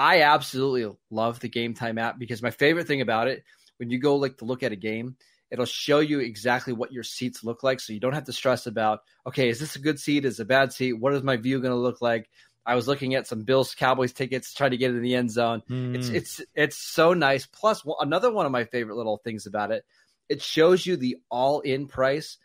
I 0.00 0.22
absolutely 0.22 0.96
love 1.10 1.40
the 1.40 1.50
Game 1.50 1.74
Time 1.74 1.98
app 1.98 2.18
because 2.18 2.40
my 2.40 2.50
favorite 2.50 2.86
thing 2.86 3.02
about 3.02 3.28
it, 3.28 3.44
when 3.76 3.90
you 3.90 3.98
go 3.98 4.16
like 4.16 4.38
to 4.38 4.46
look 4.46 4.62
at 4.62 4.72
a 4.72 4.76
game, 4.76 5.16
it'll 5.50 5.66
show 5.66 5.98
you 5.98 6.20
exactly 6.20 6.72
what 6.72 6.90
your 6.90 7.02
seats 7.02 7.44
look 7.44 7.62
like, 7.62 7.80
so 7.80 7.92
you 7.92 8.00
don't 8.00 8.14
have 8.14 8.24
to 8.24 8.32
stress 8.32 8.66
about 8.66 9.00
okay, 9.26 9.50
is 9.50 9.60
this 9.60 9.76
a 9.76 9.78
good 9.78 10.00
seat? 10.00 10.24
Is 10.24 10.40
a 10.40 10.46
bad 10.46 10.72
seat? 10.72 10.94
What 10.94 11.12
is 11.12 11.22
my 11.22 11.36
view 11.36 11.60
going 11.60 11.74
to 11.74 11.76
look 11.76 12.00
like? 12.00 12.30
I 12.64 12.76
was 12.76 12.88
looking 12.88 13.14
at 13.14 13.26
some 13.26 13.42
Bills 13.42 13.74
Cowboys 13.74 14.14
tickets, 14.14 14.54
trying 14.54 14.70
to 14.70 14.78
get 14.78 14.90
in 14.90 15.02
the 15.02 15.14
end 15.14 15.30
zone. 15.30 15.62
Mm. 15.68 15.94
It's 15.94 16.08
it's 16.08 16.40
it's 16.54 16.78
so 16.78 17.12
nice. 17.12 17.44
Plus, 17.44 17.82
another 18.00 18.32
one 18.32 18.46
of 18.46 18.52
my 18.52 18.64
favorite 18.64 18.96
little 18.96 19.18
things 19.18 19.44
about 19.44 19.70
it, 19.70 19.84
it 20.30 20.40
shows 20.40 20.86
you 20.86 20.96
the 20.96 21.18
all 21.30 21.60
in 21.60 21.88
price. 21.88 22.38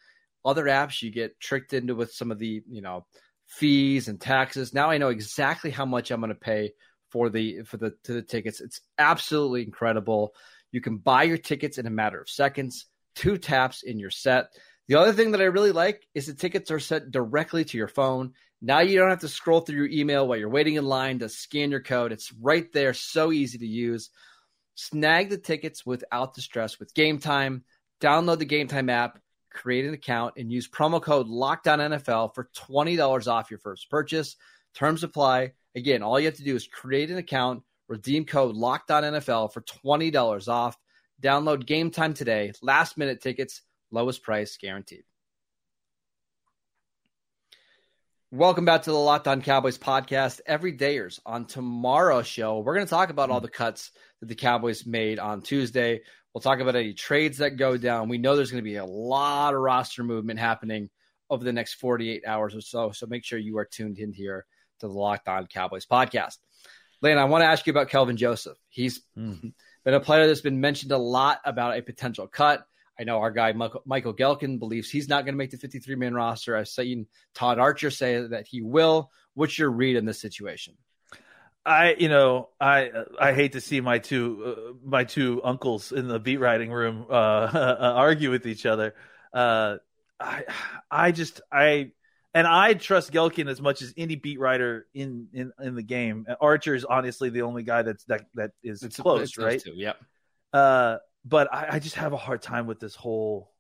Other 0.44 0.66
apps 0.66 1.02
you 1.02 1.10
get 1.10 1.40
tricked 1.40 1.72
into 1.72 1.96
with 1.96 2.12
some 2.12 2.32
of 2.32 2.38
the 2.38 2.64
you 2.70 2.82
know 2.82 3.06
fees 3.46 4.10
and 4.10 4.20
taxes. 4.20 4.74
Now 4.74 4.90
I 4.90 4.98
know 4.98 5.08
exactly 5.08 5.72
how 5.72 5.86
much 5.86 6.12
I'm 6.12 6.20
going 6.20 6.34
to 6.34 6.36
pay 6.36 6.74
for 7.10 7.30
the 7.30 7.64
for 7.64 7.78
the 7.78 7.94
to 8.04 8.14
the 8.14 8.22
tickets. 8.22 8.62
It's 8.62 8.82
absolutely 8.98 9.64
incredible. 9.64 10.34
You 10.72 10.82
can 10.82 10.98
buy 10.98 11.24
your 11.24 11.38
tickets 11.38 11.78
in 11.78 11.88
a 11.88 11.92
matter 11.92 12.20
of 12.20 12.30
seconds, 12.30 12.86
two 13.16 13.38
taps 13.38 13.84
in 13.84 14.00
your 14.00 14.10
set. 14.10 14.54
The 14.88 14.96
other 14.96 15.14
thing 15.14 15.32
that 15.32 15.42
I 15.42 15.46
really 15.46 15.72
like 15.72 16.08
is 16.14 16.28
the 16.28 16.34
tickets 16.34 16.70
are 16.70 16.80
sent 16.80 17.12
directly 17.12 17.66
to 17.66 17.78
your 17.78 17.88
phone. 17.88 18.34
Now 18.62 18.80
you 18.80 18.98
don't 18.98 19.10
have 19.10 19.20
to 19.20 19.28
scroll 19.28 19.62
through 19.62 19.78
your 19.78 19.88
email 19.88 20.28
while 20.28 20.38
you're 20.38 20.50
waiting 20.50 20.76
in 20.76 20.86
line 20.86 21.20
to 21.20 21.30
scan 21.30 21.72
your 21.72 21.82
code. 21.82 22.12
It's 22.12 22.32
right 22.34 22.72
there, 22.72 22.94
so 22.94 23.32
easy 23.32 23.58
to 23.58 23.68
use. 23.68 24.10
Snag 24.76 25.30
the 25.30 25.38
tickets 25.38 25.86
without 25.86 26.34
the 26.34 26.42
stress 26.42 26.80
with 26.80 26.94
Game 26.94 27.20
Time. 27.20 27.64
Download 28.02 28.38
the 28.38 28.46
Game 28.46 28.68
Time 28.68 28.90
app, 28.90 29.20
create 29.52 29.86
an 29.86 29.94
account, 29.94 30.36
and 30.38 30.52
use 30.52 30.68
promo 30.68 31.02
code 31.02 31.28
LOCKEDONNFL 31.28 32.36
for 32.36 32.50
$20 32.56 33.28
off 33.28 33.50
your 33.50 33.60
first 33.60 33.90
purchase. 33.90 34.36
Terms 34.76 35.04
apply. 35.04 35.54
Again, 35.76 36.04
all 36.04 36.18
you 36.18 36.28
have 36.28 36.38
to 36.38 36.44
do 36.44 36.56
is 36.56 36.68
create 36.68 37.12
an 37.12 37.18
account, 37.18 37.62
redeem 37.90 38.26
code 38.26 38.56
LOCKEDONNFL 38.56 39.52
for 39.52 39.60
$20 39.60 40.48
off. 40.48 40.78
Download 41.22 41.66
Game 41.66 41.92
Time 41.92 42.14
today. 42.14 42.54
Last 42.62 42.98
minute 42.98 43.22
tickets, 43.22 43.62
lowest 43.92 44.24
price 44.24 44.56
guaranteed. 44.56 45.04
Welcome 48.32 48.64
back 48.64 48.84
to 48.84 48.92
the 48.92 48.98
Locked 48.98 49.28
On 49.28 49.42
Cowboys 49.42 49.78
podcast. 49.78 50.40
Every 50.46 50.72
dayers 50.72 51.20
on 51.26 51.46
tomorrow's 51.46 52.28
show, 52.28 52.60
we're 52.60 52.76
going 52.76 52.86
to 52.86 52.90
talk 52.90 53.10
about 53.10 53.30
all 53.30 53.42
the 53.42 53.50
cuts 53.50 53.92
that 54.22 54.28
the 54.28 54.36
Cowboys 54.36 54.86
made 54.86 55.20
on 55.20 55.42
Tuesday. 55.42 56.02
We'll 56.34 56.42
talk 56.42 56.62
about 56.62 56.78
any 56.78 56.94
trades 56.94 57.40
that 57.40 57.58
go 57.58 57.76
down. 57.76 58.08
We 58.08 58.18
know 58.18 58.38
there's 58.38 58.52
going 58.52 58.64
to 58.64 58.70
be 58.70 58.78
a 58.78 58.86
lot 58.86 59.54
of 59.54 59.60
roster 59.60 60.04
movement 60.04 60.40
happening 60.40 60.90
over 61.30 61.44
the 61.44 61.54
next 61.54 61.76
48 61.76 62.24
hours 62.26 62.56
or 62.56 62.62
so. 62.62 62.92
So 62.92 63.08
make 63.08 63.26
sure 63.26 63.38
you 63.38 63.58
are 63.58 63.66
tuned 63.66 64.00
in 64.00 64.14
here 64.14 64.46
to 64.80 64.88
the 64.88 64.94
Locked 64.94 65.28
On 65.28 65.48
Cowboys 65.48 65.86
podcast. 65.86 66.38
Lane, 67.02 67.18
I 67.18 67.26
want 67.26 67.42
to 67.44 67.48
ask 67.48 67.68
you 67.68 67.72
about 67.72 67.90
Kelvin 67.90 68.18
Joseph. 68.18 68.58
He's 68.70 69.02
mm. 69.18 69.54
been 69.84 69.94
a 69.94 70.00
player 70.00 70.28
that's 70.28 70.42
been 70.42 70.62
mentioned 70.62 70.92
a 70.92 70.98
lot 70.98 71.40
about 71.46 71.78
a 71.78 71.82
potential 71.82 72.28
cut. 72.28 72.66
I 73.00 73.04
know 73.04 73.20
our 73.20 73.32
guy 73.32 73.52
Michael, 73.52 74.14
Gehlken 74.14 74.58
believes 74.58 74.90
he's 74.90 75.10
not 75.10 75.26
going 75.26 75.34
to 75.34 75.38
make 75.38 75.52
the 75.52 75.58
53 75.58 75.96
man 75.96 76.14
roster. 76.14 76.56
I've 76.56 76.68
seen 76.68 77.08
Todd 77.34 77.60
Archer 77.60 77.92
say 77.92 78.26
that 78.28 78.48
he 78.48 78.62
will. 78.62 79.12
What's 79.34 79.60
your 79.60 79.70
read 79.70 79.98
in 79.98 80.06
this 80.06 80.20
situation? 80.20 80.76
I, 81.66 81.96
you 81.98 82.10
know, 82.10 82.50
I 82.62 82.92
I 83.20 83.34
hate 83.34 83.54
to 83.54 83.62
see 83.62 83.82
my 83.82 83.98
two 83.98 84.44
uh, 84.46 84.88
my 84.88 85.04
two 85.04 85.42
uncles 85.44 85.92
in 85.92 86.08
the 86.08 86.20
beat 86.20 86.38
writing 86.38 86.72
room 86.72 87.08
uh, 87.10 87.14
argue 87.96 88.30
with 88.30 88.46
each 88.46 88.66
other. 88.66 88.94
Uh, 89.34 89.78
I 90.20 90.44
I 90.92 91.12
just 91.12 91.42
I 91.52 91.92
and 92.36 92.46
I 92.46 92.74
trust 92.74 93.14
Gehlken 93.14 93.50
as 93.50 93.62
much 93.62 93.82
as 93.82 93.94
any 93.96 94.16
beat 94.16 94.40
writer 94.40 94.88
in 94.94 95.28
in, 95.34 95.54
in 95.60 95.74
the 95.74 95.82
game. 95.82 96.28
Archer 96.42 96.76
is 96.76 96.84
honestly 96.84 97.30
the 97.30 97.44
only 97.44 97.64
guy 97.64 97.82
that's 97.82 98.04
that 98.06 98.26
that 98.36 98.52
is 98.62 98.84
it's 98.84 98.98
close, 98.98 99.30
it's 99.30 99.38
right? 99.38 99.60
Two, 99.60 99.72
yep. 99.74 99.98
Uh, 100.52 100.98
but 101.24 101.52
I, 101.52 101.68
I, 101.72 101.80
just 101.80 101.96
have 101.96 102.14
a 102.14 102.18
hard 102.18 102.42
time 102.42 102.68
with 102.68 102.80
this 102.80 102.96
whole 102.96 103.52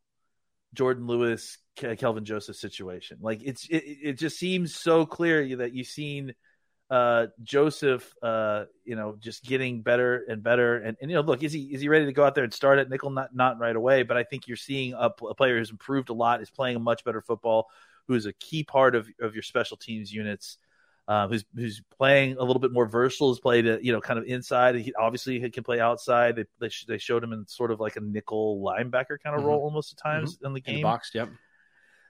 Jourdan 0.75 1.07
Lewis, 1.07 1.57
Kelvin 1.75 2.25
Joseph 2.25 2.57
situation. 2.57 3.17
Like 3.21 3.41
it's 3.43 3.65
it, 3.69 3.77
it 3.77 4.13
just 4.19 4.37
seems 4.37 4.75
so 4.75 5.05
clear 5.05 5.55
that 5.57 5.73
you've 5.73 5.87
seen 5.87 6.35
uh, 6.89 7.27
Joseph, 7.43 8.13
uh, 8.21 8.65
you 8.83 8.95
know, 8.95 9.15
just 9.19 9.43
getting 9.43 9.81
better 9.81 10.23
and 10.27 10.43
better. 10.43 10.77
And, 10.77 10.97
and, 11.01 11.09
you 11.09 11.15
know, 11.15 11.23
look, 11.23 11.43
is 11.43 11.51
he 11.51 11.63
is 11.73 11.81
he 11.81 11.89
ready 11.89 12.05
to 12.05 12.13
go 12.13 12.23
out 12.23 12.35
there 12.35 12.43
and 12.43 12.53
start 12.53 12.77
at 12.77 12.89
nickel? 12.89 13.09
Not 13.09 13.33
not 13.33 13.57
right 13.57 13.75
away, 13.75 14.03
but 14.03 14.17
I 14.17 14.23
think 14.23 14.47
you're 14.47 14.57
seeing 14.57 14.93
a, 14.93 15.09
a 15.29 15.33
player 15.33 15.57
who's 15.57 15.71
improved 15.71 16.09
a 16.09 16.13
lot, 16.13 16.41
is 16.41 16.51
playing 16.51 16.75
a 16.75 16.79
much 16.79 17.03
better 17.03 17.21
football, 17.21 17.67
who 18.07 18.13
is 18.13 18.25
a 18.25 18.33
key 18.33 18.63
part 18.63 18.95
of 18.95 19.07
of 19.19 19.33
your 19.33 19.43
special 19.43 19.77
teams 19.77 20.11
units 20.11 20.57
uh, 21.07 21.27
who's 21.27 21.45
who's 21.55 21.81
playing 21.97 22.37
a 22.37 22.43
little 22.43 22.59
bit 22.59 22.71
more 22.71 22.87
versatile. 22.87 23.29
Has 23.29 23.39
played, 23.39 23.67
a, 23.67 23.79
you 23.81 23.91
know, 23.91 24.01
kind 24.01 24.17
of 24.17 24.25
inside. 24.25 24.75
He 24.75 24.93
obviously 24.99 25.39
he 25.39 25.49
can 25.49 25.63
play 25.63 25.79
outside. 25.79 26.35
They 26.35 26.45
they, 26.59 26.69
they, 26.87 26.97
showed 26.97 27.23
him 27.23 27.31
in 27.31 27.45
sort 27.47 27.71
of 27.71 27.79
like 27.79 27.95
a 27.95 28.01
nickel 28.01 28.59
linebacker 28.59 29.17
kind 29.23 29.35
of 29.35 29.41
mm-hmm. 29.41 29.47
role 29.47 29.61
almost 29.61 29.93
at 29.93 30.01
times 30.01 30.35
mm-hmm. 30.35 30.47
in 30.47 30.53
the 30.53 30.61
game. 30.61 30.75
In 30.75 30.81
the 30.81 30.83
box, 30.83 31.11
yep. 31.13 31.29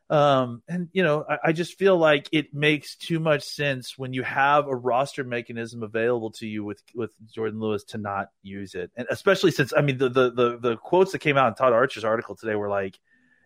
Um, 0.08 0.62
and 0.70 0.88
you 0.94 1.04
know, 1.04 1.26
I, 1.28 1.38
I, 1.46 1.52
just 1.52 1.80
feel 1.80 1.98
like 1.98 2.30
it 2.32 2.54
makes 2.54 2.96
too 2.96 3.20
much 3.20 3.44
sense 3.44 3.98
when 3.98 4.14
you 4.14 4.22
have 4.22 4.68
a 4.68 4.76
roster 4.76 5.24
mechanism 5.24 5.82
available 5.82 6.32
to 6.34 6.48
you 6.48 6.64
with 6.64 6.82
with 6.94 7.12
Jourdan 7.36 7.60
Lewis 7.60 7.84
to 7.86 7.98
not 7.98 8.28
use 8.44 8.76
it, 8.76 8.92
and 8.96 9.08
especially 9.10 9.50
since 9.50 9.74
I 9.76 9.82
mean 9.82 9.98
the 9.98 10.10
the 10.10 10.32
the, 10.32 10.58
the 10.60 10.78
quotes 10.78 11.12
that 11.14 11.20
came 11.20 11.38
out 11.38 11.48
in 11.48 11.56
Todd 11.56 11.74
Archer's 11.74 12.06
article 12.06 12.36
today 12.36 12.54
were 12.54 12.70
like 12.70 13.00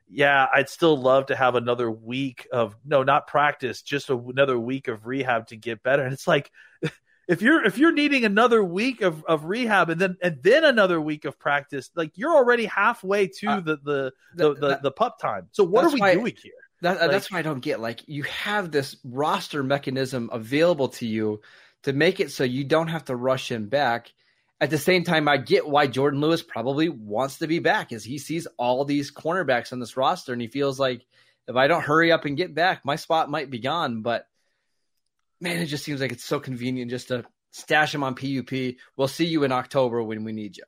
yeah, 0.09 0.47
I'd 0.53 0.69
still 0.69 0.99
love 0.99 1.27
to 1.27 1.35
have 1.35 1.55
another 1.55 1.89
week 1.89 2.47
of 2.51 2.75
no, 2.85 3.03
not 3.03 3.27
practice, 3.27 3.81
just 3.81 4.09
a, 4.09 4.17
another 4.17 4.59
week 4.59 4.87
of 4.87 5.05
rehab 5.05 5.47
to 5.47 5.55
get 5.55 5.83
better. 5.83 6.03
And 6.03 6.13
it's 6.13 6.27
like 6.27 6.51
if 7.27 7.41
you're 7.41 7.63
if 7.63 7.77
you're 7.77 7.91
needing 7.91 8.25
another 8.25 8.63
week 8.63 9.01
of, 9.01 9.23
of 9.25 9.45
rehab 9.45 9.89
and 9.89 10.01
then 10.01 10.17
and 10.21 10.39
then 10.41 10.65
another 10.65 10.99
week 10.99 11.25
of 11.25 11.37
practice, 11.37 11.89
like 11.95 12.11
you're 12.15 12.35
already 12.35 12.65
halfway 12.65 13.27
to 13.27 13.47
uh, 13.47 13.59
the 13.59 13.77
the 13.77 14.13
the, 14.35 14.53
the, 14.53 14.59
the, 14.59 14.79
the, 14.83 14.91
pup 14.91 15.19
time. 15.19 15.47
So 15.51 15.63
what 15.63 15.85
are 15.85 15.91
we 15.91 15.99
why, 15.99 16.15
doing 16.15 16.35
here? 16.41 16.53
That, 16.81 16.99
like, 16.99 17.11
that's 17.11 17.31
what 17.31 17.37
I 17.37 17.41
don't 17.41 17.59
get. 17.59 17.79
Like 17.79 18.01
you 18.07 18.23
have 18.23 18.71
this 18.71 18.97
roster 19.03 19.63
mechanism 19.63 20.29
available 20.33 20.89
to 20.89 21.05
you 21.05 21.41
to 21.83 21.93
make 21.93 22.19
it 22.19 22.31
so 22.31 22.43
you 22.43 22.63
don't 22.63 22.87
have 22.87 23.05
to 23.05 23.15
rush 23.15 23.51
him 23.51 23.67
back 23.67 24.11
at 24.61 24.69
the 24.69 24.77
same 24.77 25.03
time, 25.03 25.27
I 25.27 25.37
get 25.37 25.67
why 25.67 25.87
Jourdan 25.87 26.19
Lewis 26.19 26.43
probably 26.43 26.89
wants 26.89 27.37
to 27.39 27.47
be 27.47 27.59
back, 27.59 27.91
as 27.93 28.03
he 28.03 28.17
sees 28.17 28.47
all 28.57 28.83
these 28.83 29.11
cornerbacks 29.11 29.71
on 29.71 29.79
this 29.79 29.95
roster, 29.95 30.33
and 30.33 30.41
he 30.41 30.47
feels 30.47 30.79
like 30.79 31.05
if 31.47 31.55
I 31.55 31.67
don't 31.67 31.83
hurry 31.83 32.11
up 32.11 32.25
and 32.25 32.37
get 32.37 32.53
back, 32.53 32.83
my 32.83 32.97
spot 32.97 33.29
might 33.29 33.49
be 33.49 33.59
gone. 33.59 34.01
But 34.01 34.27
man, 35.39 35.61
it 35.61 35.67
just 35.67 35.85
seems 35.85 36.01
like 36.01 36.11
it's 36.11 36.25
so 36.25 36.39
convenient 36.39 36.91
just 36.91 37.07
to 37.07 37.25
stash 37.51 37.95
him 37.95 38.03
on 38.03 38.15
PUP. 38.15 38.75
We'll 38.97 39.07
see 39.07 39.25
you 39.25 39.43
in 39.43 39.51
October 39.51 40.03
when 40.03 40.23
we 40.23 40.33
need 40.33 40.57
you. 40.57 40.63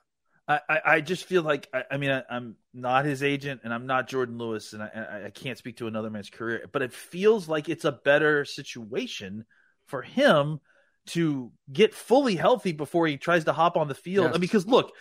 I, 0.47 0.81
I 0.85 1.01
just 1.01 1.25
feel 1.25 1.43
like 1.43 1.69
I, 1.73 1.83
I 1.91 1.97
mean 1.97 2.11
I, 2.11 2.23
am 2.29 2.57
not 2.73 3.05
his 3.05 3.23
agent 3.23 3.61
and 3.63 3.73
I'm 3.73 3.85
not 3.85 4.09
Jourdan 4.09 4.37
Lewis 4.37 4.73
and 4.73 4.83
I, 4.83 5.23
I 5.27 5.29
can't 5.29 5.57
speak 5.57 5.77
to 5.77 5.87
another 5.87 6.09
man's 6.09 6.29
career, 6.29 6.67
but 6.71 6.81
it 6.81 6.91
feels 6.91 7.47
like 7.47 7.69
it's 7.69 7.85
a 7.85 7.91
better 7.91 8.43
situation 8.43 9.45
for 9.85 10.01
him 10.01 10.59
to 11.07 11.51
get 11.71 11.93
fully 11.93 12.35
healthy 12.35 12.71
before 12.71 13.07
he 13.07 13.17
tries 13.17 13.45
to 13.45 13.53
hop 13.53 13.75
on 13.75 13.87
the 13.87 13.95
field. 13.95 14.27
Yes. 14.27 14.35
I 14.35 14.37
mean, 14.37 14.41
because 14.41 14.67
look, 14.67 14.93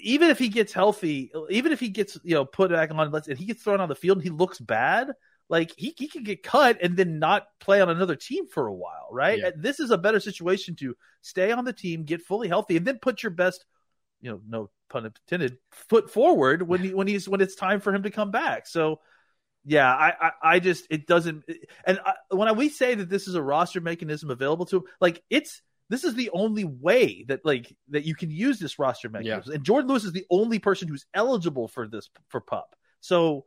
even 0.00 0.30
if 0.30 0.38
he 0.38 0.48
gets 0.48 0.72
healthy, 0.72 1.32
even 1.50 1.72
if 1.72 1.80
he 1.80 1.88
gets 1.88 2.18
you 2.22 2.34
know 2.34 2.44
put 2.44 2.70
back 2.70 2.90
on, 2.90 3.10
let's 3.10 3.28
and 3.28 3.38
he 3.38 3.46
gets 3.46 3.62
thrown 3.62 3.80
on 3.80 3.88
the 3.88 3.94
field 3.94 4.18
and 4.18 4.24
he 4.24 4.30
looks 4.30 4.58
bad, 4.58 5.12
like 5.48 5.72
he 5.76 5.94
he 5.96 6.08
can 6.08 6.24
get 6.24 6.42
cut 6.42 6.78
and 6.82 6.96
then 6.96 7.18
not 7.18 7.46
play 7.58 7.80
on 7.80 7.88
another 7.88 8.16
team 8.16 8.46
for 8.48 8.66
a 8.66 8.74
while, 8.74 9.08
right? 9.10 9.38
Yeah. 9.38 9.50
This 9.56 9.80
is 9.80 9.90
a 9.90 9.98
better 9.98 10.20
situation 10.20 10.76
to 10.76 10.94
stay 11.22 11.52
on 11.52 11.64
the 11.64 11.72
team, 11.72 12.04
get 12.04 12.22
fully 12.22 12.48
healthy, 12.48 12.76
and 12.76 12.86
then 12.86 12.98
put 13.00 13.22
your 13.22 13.30
best, 13.30 13.64
you 14.20 14.30
know, 14.30 14.40
no 14.46 14.70
pun 14.88 15.06
intended, 15.06 15.58
foot 15.70 16.10
forward 16.10 16.62
when 16.62 16.80
he 16.80 16.94
when 16.94 17.06
he's 17.06 17.28
when 17.28 17.40
it's 17.40 17.56
time 17.56 17.80
for 17.80 17.94
him 17.94 18.02
to 18.02 18.10
come 18.10 18.30
back. 18.30 18.66
So 18.66 19.00
yeah, 19.66 19.92
I, 19.92 20.14
I, 20.20 20.30
I, 20.42 20.58
just 20.60 20.86
it 20.90 21.06
doesn't. 21.06 21.44
And 21.84 21.98
I, 22.04 22.14
when 22.30 22.56
we 22.56 22.68
say 22.68 22.94
that 22.94 23.10
this 23.10 23.26
is 23.26 23.34
a 23.34 23.42
roster 23.42 23.80
mechanism 23.80 24.30
available 24.30 24.64
to 24.66 24.76
him, 24.76 24.82
like 25.00 25.22
it's 25.28 25.60
this 25.88 26.04
is 26.04 26.14
the 26.14 26.30
only 26.32 26.64
way 26.64 27.24
that 27.28 27.44
like 27.44 27.76
that 27.88 28.04
you 28.04 28.14
can 28.14 28.30
use 28.30 28.60
this 28.60 28.78
roster 28.78 29.08
mechanism. 29.08 29.50
Yeah. 29.52 29.56
And 29.56 29.64
Jourdan 29.64 29.88
Lewis 29.88 30.04
is 30.04 30.12
the 30.12 30.26
only 30.30 30.60
person 30.60 30.86
who's 30.86 31.04
eligible 31.12 31.66
for 31.66 31.88
this 31.88 32.08
for 32.28 32.40
pup. 32.40 32.76
So 33.00 33.44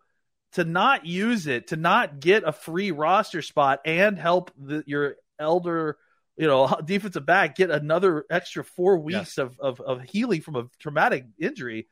to 0.53 0.65
not 0.65 1.05
use 1.05 1.47
it, 1.47 1.67
to 1.67 1.77
not 1.77 2.19
get 2.19 2.43
a 2.45 2.51
free 2.51 2.91
roster 2.91 3.41
spot 3.41 3.79
and 3.85 4.17
help 4.17 4.51
the, 4.57 4.83
your 4.87 5.15
elder, 5.39 5.97
you 6.35 6.47
know, 6.47 6.67
defensive 6.85 7.25
back 7.25 7.55
get 7.55 7.71
another 7.71 8.25
extra 8.29 8.65
four 8.65 8.97
weeks 8.97 9.37
yes. 9.37 9.37
of, 9.37 9.57
of 9.59 9.79
of 9.79 10.01
healing 10.01 10.41
from 10.41 10.57
a 10.57 10.67
traumatic 10.79 11.25
injury. 11.39 11.87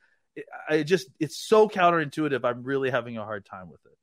I 0.69 0.83
just 0.83 1.07
it's 1.17 1.37
so 1.37 1.69
counterintuitive. 1.69 2.43
I'm 2.43 2.63
really 2.63 2.89
having 2.89 3.17
a 3.17 3.23
hard 3.23 3.45
time 3.45 3.69
with 3.69 3.85
it. 3.85 3.97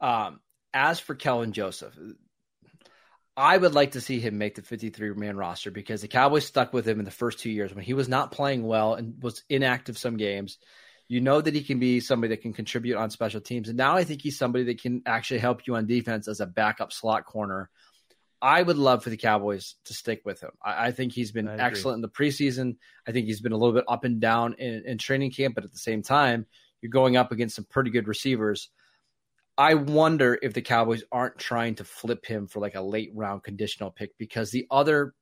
Um, 0.00 0.40
as 0.72 1.00
for 1.00 1.14
Kelvin 1.14 1.52
Joseph, 1.52 1.96
I 3.36 3.56
would 3.56 3.74
like 3.74 3.92
to 3.92 4.00
see 4.00 4.20
him 4.20 4.38
make 4.38 4.54
the 4.54 4.62
53 4.62 5.14
man 5.14 5.36
roster 5.36 5.70
because 5.70 6.02
the 6.02 6.08
Cowboys 6.08 6.46
stuck 6.46 6.72
with 6.72 6.86
him 6.86 6.98
in 6.98 7.04
the 7.04 7.10
first 7.10 7.38
two 7.38 7.50
years 7.50 7.74
when 7.74 7.84
he 7.84 7.94
was 7.94 8.08
not 8.08 8.32
playing 8.32 8.66
well 8.66 8.94
and 8.94 9.22
was 9.22 9.42
inactive 9.48 9.98
some 9.98 10.16
games. 10.16 10.58
You 11.08 11.20
know 11.20 11.40
that 11.40 11.54
he 11.54 11.62
can 11.62 11.78
be 11.78 12.00
somebody 12.00 12.34
that 12.34 12.42
can 12.42 12.52
contribute 12.52 12.96
on 12.96 13.10
special 13.10 13.40
teams. 13.40 13.68
And 13.68 13.76
now 13.76 13.96
I 13.96 14.04
think 14.04 14.22
he's 14.22 14.38
somebody 14.38 14.64
that 14.64 14.80
can 14.80 15.02
actually 15.06 15.40
help 15.40 15.66
you 15.66 15.74
on 15.74 15.86
defense 15.86 16.28
as 16.28 16.40
a 16.40 16.46
backup 16.46 16.92
slot 16.92 17.24
corner. 17.24 17.68
I 18.42 18.62
would 18.62 18.78
love 18.78 19.02
for 19.02 19.10
the 19.10 19.16
Cowboys 19.16 19.74
to 19.86 19.94
stick 19.94 20.22
with 20.24 20.40
him. 20.40 20.50
I, 20.62 20.86
I 20.86 20.90
think 20.92 21.12
he's 21.12 21.32
been 21.32 21.48
excellent 21.48 21.96
in 21.96 22.02
the 22.02 22.08
preseason. 22.08 22.76
I 23.06 23.12
think 23.12 23.26
he's 23.26 23.40
been 23.40 23.52
a 23.52 23.56
little 23.56 23.74
bit 23.74 23.84
up 23.88 24.04
and 24.04 24.20
down 24.20 24.54
in, 24.54 24.84
in 24.86 24.98
training 24.98 25.32
camp, 25.32 25.54
but 25.54 25.64
at 25.64 25.72
the 25.72 25.78
same 25.78 26.02
time, 26.02 26.46
you're 26.80 26.90
going 26.90 27.16
up 27.16 27.32
against 27.32 27.56
some 27.56 27.66
pretty 27.68 27.90
good 27.90 28.08
receivers. 28.08 28.70
I 29.60 29.74
wonder 29.74 30.38
if 30.40 30.54
the 30.54 30.62
Cowboys 30.62 31.04
aren't 31.12 31.36
trying 31.36 31.74
to 31.74 31.84
flip 31.84 32.24
him 32.24 32.46
for 32.46 32.60
like 32.60 32.76
a 32.76 32.80
late 32.80 33.10
round 33.14 33.42
conditional 33.42 33.90
pick 33.90 34.16
because 34.16 34.50
the 34.50 34.66
other 34.70 35.12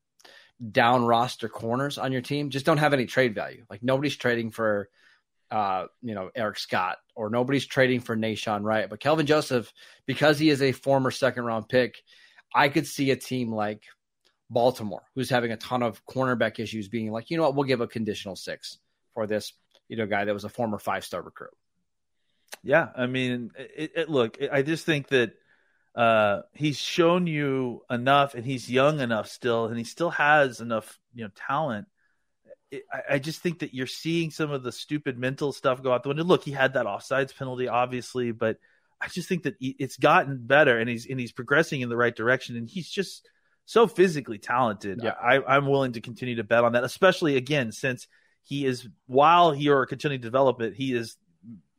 down 0.71 1.04
roster 1.04 1.49
corners 1.49 1.99
on 1.99 2.12
your 2.12 2.21
team 2.21 2.50
just 2.50 2.64
don't 2.64 2.78
have 2.78 2.92
any 2.92 3.07
trade 3.07 3.35
value. 3.35 3.64
Like 3.68 3.83
nobody's 3.83 4.14
trading 4.14 4.52
for 4.52 4.90
uh, 5.50 5.87
you 6.02 6.14
know, 6.14 6.30
Eric 6.37 6.57
Scott 6.57 6.99
or 7.16 7.30
nobody's 7.30 7.66
trading 7.66 7.99
for 7.99 8.16
Nahshon 8.16 8.62
Wright. 8.62 8.88
But 8.88 9.00
Kelvin 9.00 9.26
Joseph, 9.26 9.73
because 10.07 10.38
he 10.38 10.50
is 10.50 10.62
a 10.62 10.71
former 10.71 11.11
second 11.11 11.42
round 11.42 11.68
pick, 11.68 11.97
I 12.54 12.68
could 12.68 12.87
see 12.87 13.11
a 13.11 13.16
team 13.16 13.52
like 13.52 13.83
Baltimore, 14.50 15.02
who's 15.16 15.30
having 15.30 15.50
a 15.50 15.57
ton 15.57 15.83
of 15.83 16.07
cornerback 16.07 16.61
issues, 16.61 16.87
being 16.87 17.11
like, 17.11 17.30
you 17.30 17.38
know 17.38 17.42
what, 17.42 17.57
we'll 17.57 17.64
give 17.64 17.80
a 17.80 17.88
conditional 17.88 18.37
six 18.37 18.78
for 19.14 19.26
this, 19.26 19.52
you 19.88 19.97
know, 19.97 20.07
guy 20.07 20.26
that 20.26 20.33
was 20.33 20.45
a 20.45 20.49
former 20.49 20.78
five 20.78 21.04
star 21.04 21.23
recruit. 21.23 21.50
Yeah, 22.62 22.88
I 22.97 23.07
mean, 23.07 23.50
it, 23.57 23.93
it, 23.95 24.09
look, 24.09 24.38
I 24.52 24.62
just 24.62 24.85
think 24.85 25.09
that 25.09 25.33
uh, 25.95 26.43
he's 26.55 26.78
shown 26.78 27.26
you 27.26 27.83
enough, 27.90 28.35
and 28.35 28.45
he's 28.45 28.71
young 28.71 29.00
enough 29.00 29.28
still, 29.28 29.67
and 29.67 29.78
he 29.78 29.85
still 29.85 30.11
has 30.11 30.61
enough, 30.61 30.99
you 31.14 31.25
know, 31.25 31.31
talent. 31.35 31.87
It, 32.71 32.85
I, 32.93 33.14
I, 33.14 33.19
just 33.19 33.40
think 33.40 33.61
that 33.61 33.75
you're 33.75 33.87
seeing 33.87 34.31
some 34.31 34.50
of 34.50 34.62
the 34.62 34.73
stupid 34.73 35.19
mental 35.19 35.52
stuff 35.52 35.83
go 35.83 35.93
out 35.93 36.02
the 36.02 36.11
window. 36.11 36.25
Look, 36.25 36.45
he 36.45 36.52
had 36.52 36.75
that 36.75 36.87
offsides 36.87 37.37
penalty, 37.37 37.69
obviously, 37.69 38.33
but 38.33 38.59
I 39.00 39.09
just 39.09 39.28
think 39.28 39.45
that 39.45 39.57
he, 39.59 39.75
it's 39.78 39.97
gotten 39.97 40.47
better, 40.47 40.78
and 40.78 40.88
he's 40.88 41.07
and 41.07 41.19
he's 41.19 41.33
progressing 41.33 41.81
in 41.81 41.88
the 41.88 41.97
right 41.97 42.14
direction, 42.14 42.57
and 42.57 42.69
he's 42.69 42.88
just 42.88 43.28
so 43.64 43.87
physically 43.87 44.38
talented. 44.38 45.00
Yeah. 45.02 45.12
I, 45.21 45.40
I'm 45.43 45.67
willing 45.67 45.93
to 45.93 46.00
continue 46.00 46.37
to 46.37 46.45
bet 46.45 46.64
on 46.64 46.73
that, 46.73 46.85
especially 46.85 47.37
again 47.37 47.73
since 47.73 48.09
he 48.43 48.64
is 48.64 48.88
while 49.07 49.55
you're 49.55 49.85
continuing 49.87 50.23
to 50.23 50.26
develop 50.26 50.61
it, 50.62 50.75
he 50.75 50.95
is 50.95 51.17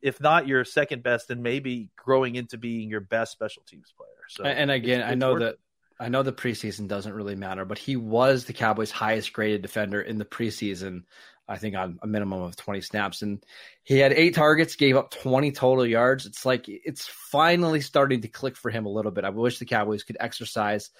if 0.02 0.20
not 0.20 0.46
your 0.46 0.64
second 0.64 1.02
best, 1.02 1.28
then 1.28 1.42
maybe 1.42 1.90
growing 1.96 2.34
into 2.34 2.58
being 2.58 2.88
your 2.88 3.00
best 3.00 3.32
special 3.32 3.62
teams 3.66 3.92
player. 3.96 4.10
So, 4.28 4.44
and 4.44 4.70
again, 4.70 5.02
I 5.02 5.14
know 5.14 5.38
that 5.38 5.56
I 6.00 6.08
know 6.08 6.22
the 6.22 6.32
preseason 6.32 6.88
doesn't 6.88 7.12
really 7.12 7.36
matter, 7.36 7.66
but 7.66 7.78
he 7.78 7.94
was 7.94 8.46
the 8.46 8.54
Cowboys' 8.54 8.90
highest 8.90 9.34
graded 9.34 9.60
defender 9.60 10.00
in 10.00 10.16
the 10.16 10.24
preseason. 10.24 11.02
I 11.46 11.58
think 11.58 11.76
on 11.76 11.98
a 12.00 12.06
minimum 12.06 12.42
of 12.42 12.56
20 12.56 12.80
snaps, 12.80 13.22
and 13.22 13.44
he 13.82 13.98
had 13.98 14.12
eight 14.12 14.36
targets, 14.36 14.76
gave 14.76 14.96
up 14.96 15.10
20 15.10 15.50
total 15.50 15.84
yards. 15.84 16.24
It's 16.24 16.46
like 16.46 16.66
it's 16.68 17.06
finally 17.06 17.80
starting 17.80 18.22
to 18.22 18.28
click 18.28 18.56
for 18.56 18.70
him 18.70 18.86
a 18.86 18.90
little 18.90 19.10
bit. 19.10 19.24
I 19.24 19.30
wish 19.30 19.58
the 19.58 19.64
Cowboys 19.66 20.04
could 20.04 20.16
exercise 20.20 20.90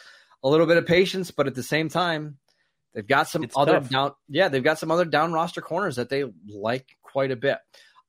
a 0.42 0.49
little 0.49 0.66
bit 0.66 0.76
of 0.76 0.87
patience, 0.87 1.30
but 1.30 1.47
at 1.47 1.54
the 1.54 1.62
same 1.62 1.88
time, 1.88 2.38
they've 2.95 3.07
got 3.07 3.28
some 3.28 3.45
it's 3.45 3.57
other 3.57 3.75
tough. 3.75 3.88
down. 3.88 4.12
Yeah, 4.28 4.49
they've 4.49 4.64
got 4.64 4.78
some 4.78 4.90
other 4.90 5.04
down 5.04 5.33
roster 5.33 5.61
corners 5.61 5.97
that 5.97 6.09
they 6.09 6.25
like 6.47 6.97
quite 7.00 7.30
a 7.30 7.37
bit. 7.37 7.59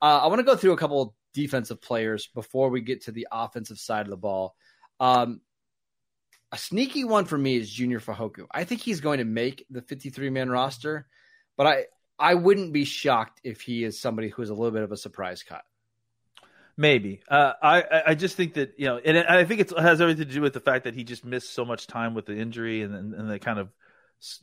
Uh, 0.01 0.22
I 0.24 0.27
want 0.27 0.39
to 0.39 0.43
go 0.43 0.55
through 0.55 0.74
a 0.74 0.77
couple 0.77 1.15
defensive 1.34 1.81
players 1.81 2.27
before 2.34 2.70
we 2.70 2.81
get 2.81 3.03
to 3.03 3.12
the 3.12 3.27
offensive 3.31 3.79
side 3.79 4.05
of 4.05 4.10
the 4.10 4.17
ball. 4.17 4.55
Um, 5.00 5.41
a 6.51 6.58
sneaky 6.58 7.03
one 7.03 7.25
for 7.25 7.38
me 7.38 7.55
is 7.55 7.72
Junior 7.72 8.00
Fehoko. 8.00 8.46
I 8.51 8.65
think 8.65 8.81
he's 8.81 9.00
going 9.00 9.20
to 9.20 9.25
make 9.25 9.65
the 9.70 9.81
53 9.81 10.29
man 10.29 10.50
roster, 10.50 11.08
but 11.55 11.67
I 11.67 11.86
I 12.20 12.36
wouldn't 12.36 12.74
be 12.74 12.86
shocked 12.86 13.41
if 13.43 13.62
he 13.62 13.84
is 13.84 14.00
somebody 14.00 14.29
who 14.29 14.41
is 14.41 14.50
a 14.50 14.53
little 14.53 14.72
bit 14.72 14.84
of 14.84 14.91
a 14.91 14.98
surprise 14.98 15.43
cut. 15.43 15.63
Maybe. 16.77 17.22
Uh, 17.27 17.53
I 17.62 18.01
I 18.08 18.15
just 18.15 18.36
think 18.36 18.55
that 18.55 18.74
you 18.77 18.86
know, 18.86 18.98
and 18.98 19.17
I 19.17 19.46
think 19.46 19.62
it 19.62 19.77
has 19.77 20.01
everything 20.01 20.27
to 20.27 20.34
do 20.34 20.41
with 20.41 20.53
the 20.53 20.60
fact 20.60 20.84
that 20.84 20.96
he 20.96 21.03
just 21.03 21.24
missed 21.24 21.53
so 21.53 21.63
much 21.63 21.88
time 21.88 22.13
with 22.13 22.25
the 22.25 22.36
injury, 22.36 22.81
and 22.81 22.93
and, 22.93 23.13
and 23.13 23.29
they 23.29 23.39
kind 23.39 23.60
of 23.60 23.70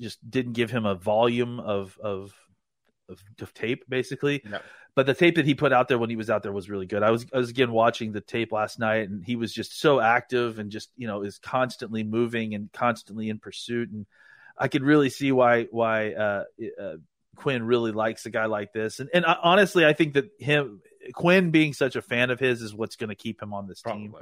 just 0.00 0.18
didn't 0.28 0.54
give 0.54 0.70
him 0.70 0.86
a 0.86 0.94
volume 0.94 1.60
of 1.60 1.98
of 2.02 2.34
of, 3.08 3.22
of 3.40 3.54
tape, 3.54 3.84
basically. 3.88 4.42
But 4.94 5.06
the 5.06 5.14
tape 5.14 5.36
that 5.36 5.44
he 5.44 5.54
put 5.54 5.72
out 5.72 5.86
there 5.86 5.98
when 5.98 6.10
he 6.10 6.16
was 6.16 6.28
out 6.28 6.42
there 6.42 6.52
was 6.52 6.68
really 6.68 6.86
good. 6.86 7.02
I 7.02 7.10
was 7.10 7.24
I 7.32 7.38
was 7.38 7.50
again 7.50 7.70
watching 7.70 8.12
the 8.12 8.20
tape 8.20 8.50
last 8.50 8.78
night, 8.80 9.08
and 9.08 9.24
he 9.24 9.36
was 9.36 9.52
just 9.52 9.78
so 9.78 10.00
active 10.00 10.58
and 10.58 10.70
just 10.70 10.90
you 10.96 11.06
know 11.06 11.22
is 11.22 11.38
constantly 11.38 12.02
moving 12.02 12.54
and 12.54 12.72
constantly 12.72 13.28
in 13.28 13.38
pursuit, 13.38 13.90
and 13.90 14.06
I 14.56 14.68
could 14.68 14.82
really 14.82 15.10
see 15.10 15.30
why 15.30 15.64
why 15.70 16.12
uh, 16.14 16.44
uh, 16.80 16.94
Quinn 17.36 17.62
really 17.64 17.92
likes 17.92 18.26
a 18.26 18.30
guy 18.30 18.46
like 18.46 18.72
this. 18.72 18.98
And 18.98 19.08
and 19.14 19.24
uh, 19.24 19.36
honestly, 19.40 19.86
I 19.86 19.92
think 19.92 20.14
that 20.14 20.30
him 20.40 20.80
Quinn 21.14 21.50
being 21.50 21.74
such 21.74 21.94
a 21.94 22.02
fan 22.02 22.30
of 22.30 22.40
his 22.40 22.60
is 22.60 22.74
what's 22.74 22.96
going 22.96 23.10
to 23.10 23.14
keep 23.14 23.40
him 23.40 23.54
on 23.54 23.68
this 23.68 23.80
Probably. 23.80 24.08
team. 24.08 24.14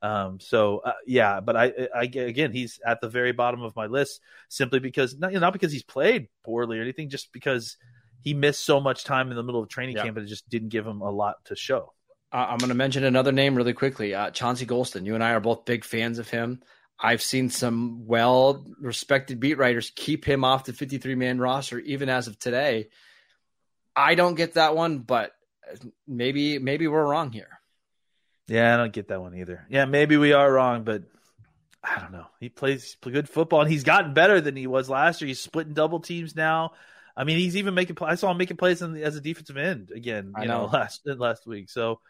Um, 0.00 0.40
so 0.40 0.78
uh, 0.78 0.92
yeah, 1.06 1.40
but 1.40 1.56
I, 1.56 1.72
I, 1.94 2.02
again, 2.02 2.52
he's 2.52 2.80
at 2.84 3.00
the 3.00 3.08
very 3.08 3.32
bottom 3.32 3.62
of 3.62 3.76
my 3.76 3.86
list 3.86 4.20
simply 4.48 4.80
because 4.80 5.16
not, 5.16 5.32
not 5.32 5.52
because 5.52 5.70
he's 5.70 5.84
played 5.84 6.28
poorly 6.42 6.78
or 6.78 6.82
anything, 6.82 7.08
just 7.08 7.32
because 7.32 7.76
he 8.22 8.34
missed 8.34 8.64
so 8.64 8.80
much 8.80 9.04
time 9.04 9.30
in 9.30 9.36
the 9.36 9.42
middle 9.42 9.62
of 9.62 9.68
training 9.68 9.96
yeah. 9.96 10.04
camp 10.04 10.16
and 10.16 10.26
it 10.26 10.28
just 10.28 10.48
didn't 10.48 10.68
give 10.68 10.86
him 10.86 11.00
a 11.00 11.10
lot 11.10 11.44
to 11.46 11.56
show. 11.56 11.92
Uh, 12.32 12.46
I'm 12.48 12.58
going 12.58 12.68
to 12.68 12.74
mention 12.74 13.04
another 13.04 13.32
name 13.32 13.54
really 13.54 13.74
quickly. 13.74 14.14
Uh, 14.14 14.30
Chauncey 14.30 14.64
Golston. 14.64 15.04
You 15.04 15.14
and 15.14 15.22
I 15.22 15.32
are 15.32 15.40
both 15.40 15.64
big 15.64 15.84
fans 15.84 16.18
of 16.18 16.28
him. 16.28 16.62
I've 16.98 17.20
seen 17.20 17.50
some 17.50 18.06
well 18.06 18.64
respected 18.80 19.40
beat 19.40 19.58
writers 19.58 19.92
keep 19.94 20.24
him 20.24 20.44
off 20.44 20.64
the 20.64 20.72
53 20.72 21.16
man 21.16 21.38
roster, 21.38 21.78
even 21.80 22.08
as 22.08 22.28
of 22.28 22.38
today. 22.38 22.88
I 23.94 24.14
don't 24.14 24.36
get 24.36 24.54
that 24.54 24.76
one, 24.76 25.00
but 25.00 25.32
maybe 26.06 26.58
maybe 26.58 26.86
we're 26.86 27.04
wrong 27.04 27.32
here. 27.32 27.60
Yeah, 28.46 28.72
I 28.72 28.76
don't 28.76 28.92
get 28.92 29.08
that 29.08 29.20
one 29.20 29.34
either. 29.34 29.66
Yeah, 29.68 29.84
maybe 29.84 30.16
we 30.16 30.32
are 30.32 30.50
wrong, 30.50 30.84
but 30.84 31.02
I 31.82 31.98
don't 31.98 32.12
know. 32.12 32.26
He 32.38 32.48
plays 32.48 32.96
good 33.00 33.28
football, 33.28 33.62
and 33.62 33.70
he's 33.70 33.84
gotten 33.84 34.14
better 34.14 34.40
than 34.40 34.56
he 34.56 34.66
was 34.66 34.88
last 34.88 35.20
year. 35.20 35.28
He's 35.28 35.40
splitting 35.40 35.74
double 35.74 36.00
teams 36.00 36.36
now. 36.36 36.72
I 37.16 37.24
mean, 37.24 37.38
he's 37.38 37.56
even 37.56 37.74
making. 37.74 37.96
I 38.00 38.14
saw 38.14 38.30
him 38.30 38.38
making 38.38 38.56
plays 38.56 38.80
the, 38.80 39.02
as 39.02 39.16
a 39.16 39.20
defensive 39.20 39.56
end 39.56 39.90
again. 39.94 40.32
You 40.40 40.46
know. 40.46 40.66
know. 40.66 40.70
last 40.72 41.02
last 41.04 41.46
week. 41.46 41.70
So, 41.70 42.00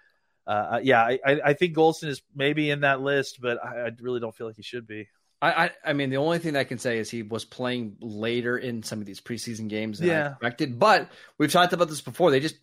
uh, 0.47 0.81
yeah, 0.83 1.03
I, 1.03 1.41
I 1.45 1.53
think 1.55 1.77
Golston 1.77 2.09
is 2.09 2.23
maybe 2.35 2.71
in 2.71 2.81
that 2.81 3.01
list, 3.01 3.41
but 3.41 3.62
I, 3.65 3.87
I 3.87 3.91
really 4.01 4.21
don't 4.21 4.35
feel 4.35 4.47
like 4.47 4.57
he 4.57 4.62
should 4.62 4.87
be. 4.87 5.09
I, 5.41 5.65
I, 5.65 5.71
I 5.87 5.93
mean, 5.93 6.11
the 6.11 6.19
only 6.19 6.38
thing 6.38 6.57
I 6.57 6.62
can 6.62 6.79
say 6.79 6.99
is 6.99 7.11
he 7.11 7.25
was 7.25 7.45
playing 7.45 7.97
later 8.01 8.57
in 8.57 8.85
some 8.85 9.01
of 9.01 9.07
these 9.07 9.21
preseason 9.21 9.69
games 9.69 9.99
than 9.99 10.09
yeah. 10.09 10.27
I 10.29 10.31
expected. 10.31 10.79
But 10.79 11.11
we've 11.37 11.51
talked 11.51 11.73
about 11.73 11.88
this 11.88 12.01
before. 12.01 12.31
They 12.31 12.38
just 12.38 12.57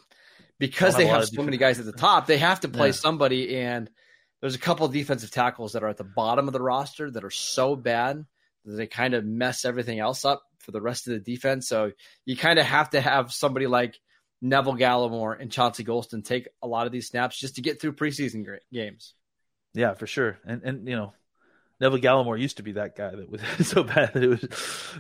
because 0.60 0.95
they 0.95 1.06
have 1.06 1.25
so 1.25 1.43
many 1.43 1.58
guys 1.58 1.80
at 1.80 1.86
the 1.86 1.91
top, 1.91 2.25
they 2.25 2.38
have 2.38 2.62
to 2.62 2.69
play 2.69 2.88
yeah. 2.88 2.93
somebody. 2.93 3.58
And 3.58 3.89
there's 4.39 4.56
a 4.56 4.60
couple 4.60 4.86
of 4.86 4.93
defensive 4.93 5.32
tackles 5.32 5.73
that 5.73 5.84
are 5.84 5.89
at 5.89 5.97
the 5.97 6.06
bottom 6.06 6.47
of 6.47 6.54
the 6.54 6.62
roster 6.62 7.12
that 7.12 7.23
are 7.23 7.30
so 7.30 7.75
bad 7.75 8.25
that 8.65 8.75
they 8.75 8.88
kind 8.88 9.13
of 9.13 9.25
mess 9.25 9.65
everything 9.65 9.99
else 9.99 10.23
up 10.23 10.43
for 10.60 10.72
the 10.72 10.82
rest 10.82 11.08
of 11.08 11.13
the 11.13 11.19
defense. 11.19 11.67
So 11.67 11.91
you 12.26 12.38
kind 12.38 12.60
of 12.60 12.65
have 12.65 12.91
to 12.91 13.02
have 13.02 13.32
somebody 13.32 13.67
like 13.67 14.00
Neville 14.41 14.76
Gallimore 14.76 15.39
and 15.39 15.52
Chauncey 15.52 15.84
Golston 15.84 16.24
take 16.24 16.48
a 16.62 16.67
lot 16.67 16.86
of 16.86 16.91
these 16.91 17.08
snaps 17.08 17.38
just 17.38 17.56
to 17.56 17.62
get 17.62 17.82
through 17.82 17.93
preseason 17.93 18.45
games. 18.72 19.13
Yeah, 19.74 19.93
for 19.93 20.08
sure. 20.08 20.39
And 20.45 20.63
and 20.63 20.88
you 20.88 20.95
know, 20.95 21.13
Neville 21.80 22.00
Gallimore 22.00 22.39
used 22.39 22.58
to 22.58 22.63
be 22.63 22.74
that 22.74 22.95
guy 22.95 23.12
that 23.12 23.30
was 23.30 23.41
so 23.67 23.84
bad 23.84 24.13
that 24.13 24.24
it 24.24 24.28
was. 24.28 24.45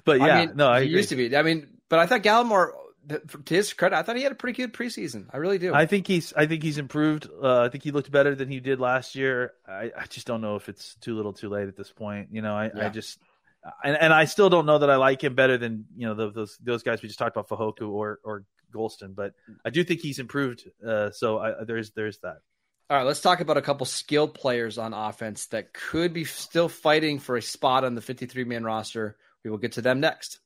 But 0.05 0.19
yeah, 0.19 0.25
I 0.25 0.45
mean, 0.45 0.55
no, 0.55 0.69
I 0.69 0.83
he 0.83 0.89
used 0.89 1.09
to 1.09 1.15
be. 1.15 1.35
I 1.35 1.43
mean, 1.43 1.67
but 1.89 1.99
I 1.99 2.05
thought 2.05 2.21
Gallimore, 2.21 2.71
to 3.07 3.53
his 3.53 3.73
credit, 3.73 3.97
I 3.97 4.03
thought 4.03 4.15
he 4.15 4.23
had 4.23 4.31
a 4.31 4.35
pretty 4.35 4.61
good 4.61 4.73
preseason. 4.73 5.27
I 5.31 5.37
really 5.37 5.57
do. 5.57 5.73
I 5.73 5.85
think 5.85 6.07
he's. 6.07 6.33
I 6.33 6.45
think 6.45 6.63
he's 6.63 6.77
improved. 6.77 7.27
Uh, 7.41 7.61
I 7.61 7.69
think 7.69 7.83
he 7.83 7.91
looked 7.91 8.11
better 8.11 8.35
than 8.35 8.49
he 8.49 8.59
did 8.59 8.79
last 8.79 9.15
year. 9.15 9.53
I, 9.67 9.91
I 9.97 10.05
just 10.09 10.27
don't 10.27 10.41
know 10.41 10.55
if 10.55 10.69
it's 10.69 10.95
too 10.95 11.15
little, 11.15 11.33
too 11.33 11.49
late 11.49 11.67
at 11.67 11.75
this 11.75 11.91
point. 11.91 12.29
You 12.31 12.41
know, 12.41 12.55
I, 12.55 12.71
yeah. 12.75 12.85
I 12.85 12.89
just 12.89 13.19
and, 13.83 13.97
and 13.97 14.13
I 14.13 14.25
still 14.25 14.49
don't 14.49 14.65
know 14.65 14.77
that 14.77 14.89
I 14.89 14.95
like 14.95 15.23
him 15.23 15.35
better 15.35 15.57
than 15.57 15.85
you 15.95 16.07
know 16.07 16.13
the, 16.15 16.31
those 16.31 16.57
those 16.61 16.83
guys 16.83 17.01
we 17.01 17.07
just 17.07 17.19
talked 17.19 17.35
about, 17.35 17.49
Fehoko 17.49 17.89
or 17.89 18.19
or 18.23 18.43
Golston, 18.73 19.15
but 19.15 19.33
I 19.65 19.69
do 19.69 19.83
think 19.83 20.01
he's 20.01 20.19
improved. 20.19 20.69
Uh, 20.85 21.11
so 21.11 21.39
I, 21.39 21.63
there's 21.63 21.91
there's 21.91 22.19
that. 22.19 22.37
All 22.89 22.97
right, 22.97 23.05
let's 23.05 23.21
talk 23.21 23.39
about 23.39 23.57
a 23.57 23.61
couple 23.61 23.85
skilled 23.85 24.33
players 24.33 24.77
on 24.79 24.93
offense 24.93 25.45
that 25.47 25.73
could 25.73 26.11
be 26.11 26.25
still 26.25 26.69
fighting 26.69 27.19
for 27.19 27.37
a 27.37 27.41
spot 27.41 27.83
on 27.83 27.93
the 27.93 28.01
53 28.01 28.45
man 28.45 28.63
roster. 28.63 29.15
We 29.43 29.51
will 29.51 29.59
get 29.59 29.73
to 29.73 29.81
them 29.81 29.99
next. 29.99 30.39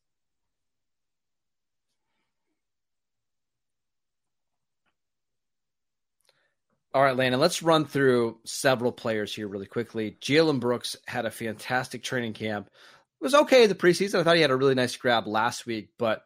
All 6.94 7.02
right, 7.02 7.16
Landon, 7.16 7.40
let's 7.40 7.64
run 7.64 7.86
through 7.86 8.38
several 8.46 8.92
players 8.92 9.34
here 9.34 9.48
really 9.48 9.66
quickly. 9.66 10.16
Jalen 10.22 10.60
Brooks 10.60 10.96
had 11.08 11.26
a 11.26 11.32
fantastic 11.32 12.04
training 12.04 12.34
camp 12.34 12.70
was 13.24 13.34
okay 13.34 13.68
the 13.68 13.76
preseason. 13.76 14.20
I 14.20 14.24
thought 14.24 14.36
he 14.36 14.42
had 14.42 14.52
a 14.52 14.56
really 14.56 14.76
nice 14.76 14.96
grab 14.96 15.28
last 15.28 15.66
week, 15.66 15.90
but 15.98 16.24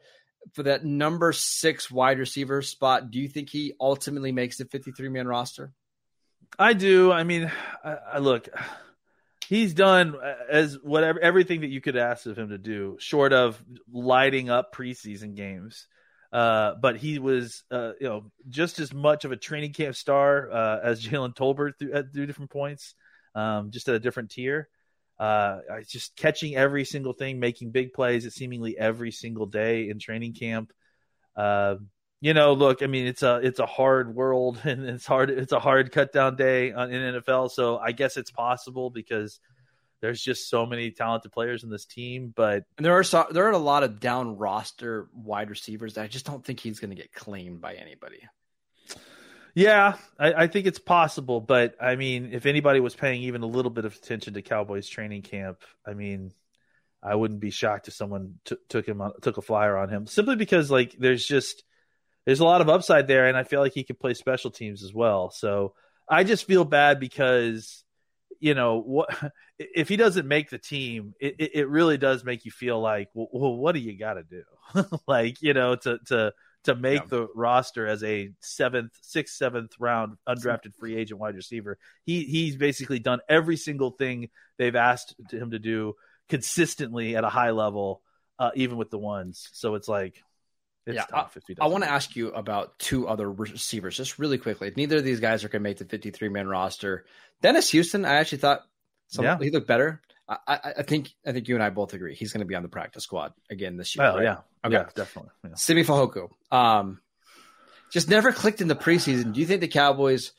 for 0.53 0.63
that 0.63 0.83
number 0.83 1.31
six 1.31 1.91
wide 1.91 2.19
receiver 2.19 2.61
spot, 2.61 3.11
do 3.11 3.19
you 3.19 3.27
think 3.27 3.49
he 3.49 3.73
ultimately 3.79 4.31
makes 4.31 4.57
the 4.57 4.65
53 4.65 5.09
man 5.09 5.27
roster? 5.27 5.73
I 6.57 6.73
do. 6.73 7.11
I 7.11 7.23
mean, 7.23 7.51
I, 7.83 7.95
I, 8.13 8.17
look, 8.19 8.47
he's 9.47 9.73
done 9.73 10.15
as 10.49 10.77
whatever 10.81 11.19
everything 11.19 11.61
that 11.61 11.67
you 11.67 11.81
could 11.81 11.97
ask 11.97 12.25
of 12.25 12.37
him 12.37 12.49
to 12.49 12.57
do, 12.57 12.97
short 12.99 13.33
of 13.33 13.61
lighting 13.91 14.49
up 14.49 14.73
preseason 14.73 15.35
games. 15.35 15.87
Uh, 16.31 16.73
but 16.81 16.97
he 16.97 17.19
was, 17.19 17.63
uh, 17.71 17.91
you 18.01 18.07
know, 18.07 18.31
just 18.49 18.79
as 18.79 18.93
much 18.93 19.23
of 19.23 19.31
a 19.31 19.37
training 19.37 19.73
camp 19.73 19.95
star 19.95 20.51
uh, 20.51 20.79
as 20.83 21.05
Jalen 21.05 21.35
Tolbert 21.35 21.79
through, 21.79 21.93
at 21.93 22.13
through 22.13 22.25
different 22.25 22.51
points, 22.51 22.95
um, 23.33 23.71
just 23.71 23.87
at 23.87 23.95
a 23.95 23.99
different 23.99 24.31
tier. 24.31 24.67
Uh, 25.19 25.59
just 25.87 26.15
catching 26.15 26.55
every 26.55 26.85
single 26.85 27.13
thing, 27.13 27.39
making 27.39 27.71
big 27.71 27.93
plays 27.93 28.25
at 28.25 28.33
seemingly 28.33 28.77
every 28.77 29.11
single 29.11 29.45
day 29.45 29.89
in 29.89 29.99
training 29.99 30.33
camp. 30.33 30.71
Uh, 31.35 31.75
you 32.19 32.33
know, 32.33 32.53
look, 32.53 32.81
I 32.81 32.87
mean, 32.87 33.05
it's 33.07 33.23
a 33.23 33.37
it's 33.37 33.59
a 33.59 33.65
hard 33.65 34.13
world 34.13 34.59
and 34.63 34.85
it's 34.85 35.05
hard 35.05 35.29
it's 35.29 35.51
a 35.51 35.59
hard 35.59 35.91
cut 35.91 36.11
down 36.11 36.35
day 36.35 36.69
in 36.69 36.75
NFL. 36.75 37.51
So 37.51 37.77
I 37.77 37.91
guess 37.91 38.17
it's 38.17 38.31
possible 38.31 38.89
because 38.89 39.39
there's 40.01 40.21
just 40.21 40.49
so 40.49 40.65
many 40.65 40.91
talented 40.91 41.31
players 41.31 41.63
in 41.63 41.69
this 41.69 41.85
team. 41.85 42.33
But 42.35 42.63
and 42.77 42.85
there 42.85 42.93
are 42.93 43.03
so, 43.03 43.27
there 43.31 43.47
are 43.47 43.51
a 43.51 43.57
lot 43.57 43.83
of 43.83 43.99
down 43.99 44.37
roster 44.37 45.09
wide 45.13 45.49
receivers 45.49 45.95
that 45.95 46.03
I 46.03 46.07
just 46.07 46.25
don't 46.25 46.43
think 46.43 46.59
he's 46.59 46.79
going 46.79 46.91
to 46.91 46.95
get 46.95 47.13
claimed 47.13 47.61
by 47.61 47.73
anybody. 47.73 48.21
Yeah, 49.57 49.95
I, 50.19 50.33
I, 50.43 50.47
think 50.47 50.67
it's 50.67 50.77
possible, 50.77 51.41
but 51.41 51.73
I 51.81 51.95
mean, 51.95 52.29
if 52.31 52.45
anybody 52.45 52.79
was 52.79 52.93
paying 52.93 53.23
even 53.23 53.41
a 53.41 53.47
little 53.47 53.71
bit 53.71 53.85
of 53.85 53.95
attention 53.95 54.35
to 54.35 54.43
Cowboys 54.43 54.87
training 54.87 55.23
camp, 55.23 55.63
I 55.83 55.95
mean, 55.95 56.31
I 57.01 57.15
wouldn't 57.15 57.39
be 57.39 57.49
shocked 57.49 57.87
if 57.87 57.95
someone 57.95 58.35
t- 58.45 58.57
took 58.69 58.87
him 58.87 59.01
on, 59.01 59.13
took 59.23 59.37
a 59.37 59.41
flyer 59.41 59.75
on 59.75 59.89
him 59.89 60.05
simply 60.05 60.35
because 60.35 60.69
like 60.69 60.95
there's 60.99 61.25
just 61.25 61.63
there's 62.23 62.39
a 62.39 62.45
lot 62.45 62.61
of 62.61 62.69
upside 62.69 63.07
there, 63.07 63.25
and 63.25 63.35
I 63.35 63.45
feel 63.45 63.59
like 63.59 63.73
he 63.73 63.83
could 63.83 63.99
play 63.99 64.13
special 64.13 64.51
teams 64.51 64.83
as 64.83 64.93
well. 64.93 65.31
So 65.31 65.73
I 66.07 66.23
just 66.23 66.45
feel 66.45 66.63
bad 66.63 66.99
because 66.99 67.83
you 68.39 68.53
know 68.53 68.79
what 68.79 69.09
if 69.57 69.89
he 69.89 69.97
doesn't 69.97 70.27
make 70.27 70.51
the 70.51 70.59
team, 70.59 71.15
it, 71.19 71.35
it 71.39 71.67
really 71.67 71.97
does 71.97 72.23
make 72.23 72.45
you 72.45 72.51
feel 72.51 72.79
like, 72.79 73.09
well, 73.15 73.55
what 73.55 73.71
do 73.71 73.79
you 73.79 73.97
got 73.97 74.13
to 74.13 74.23
do, 74.23 74.43
like 75.07 75.41
you 75.41 75.55
know 75.55 75.75
to 75.77 75.97
to 76.09 76.33
to 76.67 76.75
make 76.75 76.99
yeah. 76.99 77.07
the 77.09 77.27
roster 77.33 77.87
as 77.87 78.03
a 78.03 78.29
seventh, 78.41 78.91
sixth, 79.01 79.35
seventh 79.35 79.71
round 79.79 80.17
undrafted 80.27 80.75
free 80.75 80.97
agent 80.97 81.17
wide 81.17 81.35
receiver. 81.35 81.77
He 82.03 82.23
he's 82.25 82.57
basically 82.57 82.99
done 82.99 83.19
every 83.29 83.55
single 83.55 83.91
thing 83.91 84.29
they've 84.57 84.75
asked 84.75 85.15
him 85.31 85.51
to 85.51 85.59
do 85.59 85.95
consistently 86.27 87.15
at 87.15 87.23
a 87.23 87.29
high 87.29 87.51
level, 87.51 88.01
uh, 88.37 88.51
even 88.55 88.77
with 88.77 88.89
the 88.89 88.99
ones. 88.99 89.49
So 89.53 89.75
it's 89.75 89.87
like. 89.87 90.21
It's 90.85 90.95
yeah, 90.95 91.03
I, 91.13 91.65
I 91.65 91.67
want 91.67 91.83
to 91.83 91.91
ask 91.91 92.15
you 92.15 92.29
about 92.29 92.79
two 92.79 93.09
other 93.09 93.29
receivers 93.29 93.97
just 93.97 94.19
really 94.19 94.37
quickly. 94.37 94.71
Neither 94.73 94.95
of 94.95 95.03
these 95.03 95.19
guys 95.19 95.43
are 95.43 95.49
going 95.49 95.61
to 95.61 95.69
make 95.69 95.79
the 95.79 95.83
53 95.83 96.29
man 96.29 96.47
roster. 96.47 97.03
Dennis 97.41 97.69
Houston, 97.71 98.05
I 98.05 98.13
actually 98.13 98.37
thought 98.37 98.61
some, 99.07 99.25
yeah. 99.25 99.37
he 99.37 99.51
looked 99.51 99.67
better. 99.67 100.01
I, 100.29 100.73
I, 100.79 100.83
think 100.83 101.13
I 101.25 101.31
think 101.31 101.47
you 101.47 101.55
and 101.55 101.63
I 101.63 101.69
both 101.69 101.93
agree 101.93 102.13
he's 102.13 102.33
going 102.33 102.41
to 102.41 102.45
be 102.45 102.55
on 102.55 102.63
the 102.63 102.69
practice 102.69 103.03
squad 103.03 103.33
again 103.49 103.77
this 103.77 103.95
year. 103.95 104.05
Oh 104.05 104.15
right? 104.15 104.23
yeah, 104.23 104.37
okay. 104.65 104.75
yeah, 104.75 104.89
definitely. 104.93 105.31
Yeah. 105.43 105.55
Simi 105.55 105.85
um, 106.51 106.99
just 107.91 108.09
never 108.09 108.33
clicked 108.33 108.59
in 108.59 108.67
the 108.67 108.75
preseason. 108.75 109.33
Do 109.33 109.39
you 109.39 109.45
think 109.45 109.61
the 109.61 109.67
Cowboys? 109.67 110.33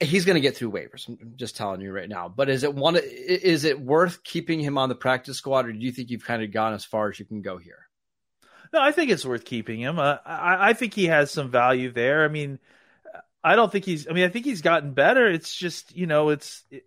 He's 0.00 0.24
going 0.24 0.36
to 0.36 0.40
get 0.40 0.56
through 0.56 0.70
waivers. 0.70 1.08
I'm 1.08 1.32
just 1.34 1.56
telling 1.56 1.80
you 1.80 1.92
right 1.92 2.08
now. 2.08 2.28
But 2.28 2.48
is 2.48 2.62
it 2.62 2.72
one? 2.72 2.96
Is 2.96 3.64
it 3.64 3.80
worth 3.80 4.22
keeping 4.22 4.60
him 4.60 4.78
on 4.78 4.88
the 4.88 4.94
practice 4.94 5.36
squad, 5.36 5.66
or 5.66 5.72
do 5.72 5.78
you 5.78 5.92
think 5.92 6.10
you've 6.10 6.24
kind 6.24 6.42
of 6.42 6.52
gone 6.52 6.72
as 6.72 6.84
far 6.84 7.10
as 7.10 7.18
you 7.18 7.26
can 7.26 7.42
go 7.42 7.58
here? 7.58 7.88
No, 8.72 8.80
I 8.80 8.92
think 8.92 9.10
it's 9.10 9.24
worth 9.24 9.44
keeping 9.44 9.80
him. 9.80 9.98
Uh, 9.98 10.16
I, 10.24 10.70
I 10.70 10.72
think 10.72 10.94
he 10.94 11.06
has 11.06 11.30
some 11.30 11.50
value 11.50 11.90
there. 11.90 12.24
I 12.24 12.28
mean, 12.28 12.58
I 13.42 13.56
don't 13.56 13.70
think 13.70 13.84
he's. 13.84 14.08
I 14.08 14.12
mean, 14.12 14.24
I 14.24 14.28
think 14.28 14.44
he's 14.44 14.62
gotten 14.62 14.92
better. 14.92 15.26
It's 15.26 15.54
just 15.54 15.96
you 15.96 16.06
know, 16.06 16.30
it's 16.30 16.64
it, 16.70 16.84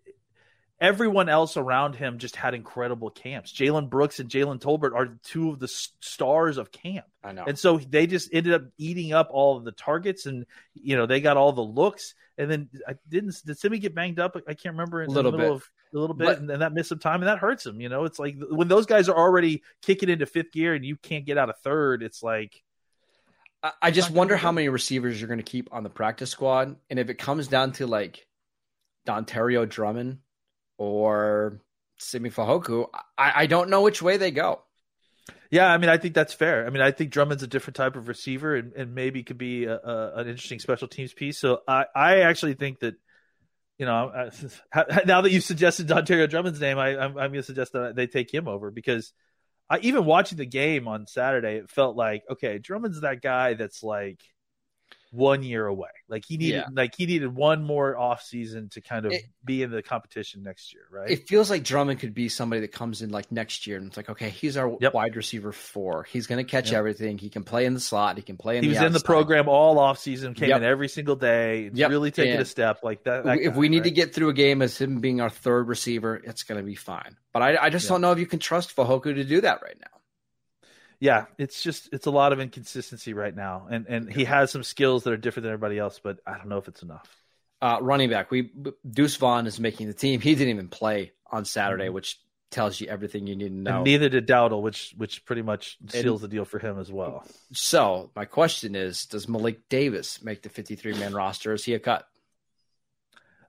everyone 0.82 1.30
else 1.30 1.56
around 1.56 1.96
him 1.96 2.17
just 2.17 2.36
had 2.36 2.56
incredible 2.56 3.12
camps. 3.12 3.54
Jalen 3.54 3.89
Brooks 3.89 4.20
and 4.20 4.30
Jalen 4.30 4.60
Tolbert 4.60 4.96
are 4.96 5.20
two 5.24 5.52
of 5.52 5.60
the 5.60 5.67
stars 5.67 6.58
of 6.58 6.72
camp. 6.72 7.06
I 7.24 7.32
know. 7.34 7.46
And 7.46 7.58
so 7.58 7.78
they 7.78 8.08
just 8.08 8.30
ended 8.34 8.54
up 8.54 8.63
eating 8.80 9.13
up 9.13 9.30
all 9.32 9.58
of 9.58 9.63
the 9.63 9.72
targets 9.72 10.26
and, 10.26 10.48
you 10.74 10.98
know, 10.98 11.06
they 11.06 11.22
got 11.22 11.38
all 11.38 11.54
the 11.54 11.62
looks. 11.62 12.15
And 12.36 12.50
then 12.50 12.70
I 12.88 12.96
didn't, 13.08 13.36
did 13.46 13.60
Simi 13.60 13.78
get 13.78 13.94
banged 13.94 14.20
up? 14.20 14.36
I 14.48 14.56
can't 14.56 14.74
remember. 14.74 15.04
In 15.04 15.12
a 15.12 15.13
little 15.13 15.32
bit. 15.32 15.52
Of, 15.52 15.70
a 15.94 15.98
little 15.98 16.15
bit. 16.15 16.26
But, 16.26 16.38
and, 16.39 16.50
and 16.50 16.62
that 16.63 16.74
missed 16.74 16.89
some 16.89 17.00
time 17.00 17.22
and 17.22 17.28
that 17.28 17.38
hurts 17.38 17.63
him. 17.63 17.80
You 17.80 17.89
know, 17.89 18.06
it's 18.06 18.17
like 18.17 18.38
when 18.50 18.67
those 18.67 18.88
guys 18.88 19.08
are 19.08 19.17
already 19.17 19.62
kicking 19.84 20.10
into 20.10 20.26
fifth 20.26 20.52
gear 20.52 20.74
and 20.74 20.84
you 20.84 20.96
can't 20.96 21.26
get 21.26 21.38
out 21.38 21.50
of 21.50 21.60
third, 21.60 22.02
it's 22.02 22.24
like, 22.24 22.63
I 23.80 23.91
just 23.91 24.10
wonder 24.10 24.36
how 24.36 24.52
many 24.52 24.70
receivers 24.70 25.22
you're 25.22 25.28
going 25.28 25.38
to 25.38 25.44
keep 25.44 25.70
on 25.72 25.84
the 25.84 25.89
practice 25.91 26.32
squad. 26.32 26.78
And 26.89 26.98
if 26.98 27.12
it 27.12 27.20
comes 27.20 27.48
down 27.48 27.74
to 27.74 27.86
like 27.86 28.26
Dontario 29.06 29.70
Drummond 29.70 30.17
or 30.82 31.62
Simi 32.00 32.32
Fehoko, 32.32 32.88
I, 33.15 33.34
I 33.36 33.46
don't 33.46 33.70
know 33.70 33.84
which 33.84 34.02
way 34.02 34.17
they 34.17 34.32
go. 34.32 34.63
Yeah, 35.52 35.67
I 35.67 35.78
mean, 35.78 35.91
I 35.91 35.98
think 35.98 36.15
that's 36.15 36.34
fair. 36.34 36.65
I 36.65 36.72
mean, 36.72 36.82
I 36.82 36.89
think 36.89 37.12
Drummond's 37.12 37.44
a 37.44 37.48
different 37.48 37.76
type 37.76 37.96
of 37.96 38.08
receiver 38.08 38.56
and, 38.56 38.74
and 38.74 38.96
maybe 38.96 39.22
could 39.22 39.38
be 39.38 39.65
a, 39.65 39.76
a, 39.76 40.13
an 40.15 40.28
interesting 40.28 40.58
special 40.58 40.88
teams 40.88 41.13
piece. 41.13 41.38
So 41.38 41.60
I, 41.67 41.86
I 41.96 42.22
actually 42.22 42.56
think 42.56 42.80
that, 42.80 42.96
you 43.78 43.86
know, 43.86 44.12
I, 44.74 45.04
now 45.06 45.22
that 45.22 45.32
you've 45.32 45.44
suggested 45.44 45.88
Dontario 45.88 46.28
Drummond's 46.28 46.60
name, 46.60 46.80
I, 46.80 46.98
I'm, 46.98 47.12
I'm 47.12 47.32
going 47.32 47.34
to 47.34 47.44
suggest 47.44 47.74
that 47.74 47.96
they 47.96 48.08
take 48.08 48.34
him 48.34 48.48
over 48.48 48.72
because 48.72 49.13
I, 49.70 49.78
even 49.80 50.06
watching 50.06 50.39
the 50.39 50.48
game 50.48 50.88
on 50.88 51.06
Saturday, 51.06 51.58
it 51.58 51.70
felt 51.70 51.96
like, 51.96 52.24
okay, 52.28 52.58
Drummond's 52.58 53.02
that 53.02 53.22
guy 53.22 53.54
that's 53.54 53.84
like– 53.84 54.20
one 55.12 55.43
year 55.43 55.67
away. 55.67 55.89
Like 56.08 56.24
he 56.26 56.38
needed, 56.38 56.56
yeah. 56.56 56.67
like 56.74 56.95
he 56.95 57.06
needed 57.06 57.34
one 57.36 57.63
more 57.63 57.97
off 57.97 58.21
season 58.21 58.69
to 58.69 58.82
kind 58.82 59.06
of 59.06 59.12
it, 59.12 59.24
be 59.43 59.62
in 59.62 59.69
the 59.69 59.84
competition 59.84 60.41
next 60.41 60.74
year, 60.74 60.84
right? 60.89 61.10
It 61.10 61.28
feels 61.28 61.50
like 61.50 61.63
Drummond 61.63 62.00
could 62.00 62.13
be 62.13 62.30
somebody 62.30 62.62
that 62.62 62.71
comes 62.71 63.02
in 63.02 63.10
like 63.12 63.32
next 63.32 63.67
year 63.67 63.78
and 63.78 63.88
it's 63.88 63.97
like, 63.97 64.10
okay, 64.10 64.30
he's 64.30 64.58
our 64.58 64.76
yep. 64.80 64.93
wide 64.93 65.15
receiver 65.15 65.52
four. 65.52 66.04
He's 66.04 66.28
going 66.28 66.43
to 66.43 66.50
catch 66.50 66.71
yep. 66.71 66.80
everything. 66.80 67.17
He 67.17 67.30
can 67.30 67.43
play 67.43 67.65
in 67.65 67.74
the 67.74 67.80
slot. 67.80 68.15
He 68.17 68.24
can 68.24 68.38
play 68.38 68.58
in. 68.58 68.63
He 68.63 68.69
was 68.69 68.78
outside. 68.78 68.88
in 68.88 68.93
the 68.93 69.00
program 69.02 69.50
all 69.50 69.80
off 69.80 70.00
season. 70.00 70.34
Came 70.34 70.50
yep. 70.50 70.58
in 70.60 70.63
every 70.63 70.88
single 70.88 71.15
day. 71.15 71.69
Really 71.74 72.12
taking 72.12 72.34
and 72.34 72.41
a 72.41 72.45
step 72.45 72.80
like 72.84 73.04
that. 73.04 73.26
that 73.26 73.39
if 73.39 73.54
guy, 73.54 73.60
we 73.60 73.69
need 73.69 73.80
right? 73.80 73.84
to 73.86 73.91
get 73.91 74.15
through 74.15 74.30
a 74.30 74.34
game 74.34 74.62
as 74.62 74.78
him 74.78 75.00
being 75.00 75.19
our 75.19 75.30
third 75.30 75.67
receiver, 75.67 76.15
it's 76.24 76.43
going 76.43 76.60
to 76.60 76.65
be 76.65 76.76
fine. 76.76 77.17
But 77.34 77.41
I, 77.41 77.58
I 77.65 77.69
just 77.69 77.88
don't 77.89 78.02
know 78.02 78.12
if 78.12 78.19
you 78.19 78.26
can 78.26 78.39
trust 78.39 78.76
Fehoko 78.76 79.04
to 79.04 79.24
do 79.24 79.41
that 79.41 79.62
right 79.62 79.78
now 79.80 80.00
yeah, 81.01 81.25
it's 81.39 81.63
just 81.63 81.89
it's 81.91 82.05
a 82.05 82.11
lot 82.11 82.31
of 82.31 82.39
inconsistency 82.39 83.13
right 83.13 83.35
now, 83.35 83.67
and 83.69 83.87
and 83.87 84.13
he 84.13 84.23
has 84.25 84.51
some 84.51 84.63
skills 84.63 85.03
that 85.03 85.11
are 85.11 85.17
different 85.17 85.45
than 85.45 85.51
everybody 85.51 85.79
else, 85.79 85.99
but 86.01 86.19
I 86.27 86.37
don't 86.37 86.47
know 86.47 86.59
if 86.59 86.67
it's 86.67 86.83
enough. 86.83 87.09
Uh, 87.59 87.79
running 87.81 88.11
back, 88.11 88.29
we 88.29 88.51
Deuce 88.87 89.15
Vaughn 89.15 89.47
is 89.47 89.59
making 89.59 89.87
the 89.87 89.95
team. 89.95 90.21
He 90.21 90.35
didn't 90.35 90.53
even 90.53 90.67
play 90.67 91.11
on 91.25 91.43
Saturday, 91.43 91.85
mm-hmm. 91.85 91.95
which 91.95 92.19
tells 92.51 92.79
you 92.79 92.87
everything 92.87 93.25
you 93.25 93.35
need 93.35 93.49
to 93.49 93.55
know. 93.55 93.77
And 93.77 93.83
neither 93.83 94.09
did 94.09 94.27
Dowdle, 94.27 94.61
which 94.61 94.93
which 94.95 95.25
pretty 95.25 95.41
much 95.41 95.79
seals 95.87 96.21
and, 96.21 96.29
the 96.29 96.35
deal 96.35 96.45
for 96.45 96.59
him 96.59 96.79
as 96.79 96.91
well. 96.91 97.25
So 97.51 98.11
my 98.15 98.25
question 98.25 98.75
is: 98.75 99.07
Does 99.07 99.27
Malik 99.27 99.69
Davis 99.69 100.23
make 100.23 100.43
the 100.43 100.49
fifty-three 100.49 100.93
man 100.93 101.13
roster? 101.13 101.51
Is 101.51 101.65
he 101.65 101.73
a 101.73 101.79
cut? 101.79 102.07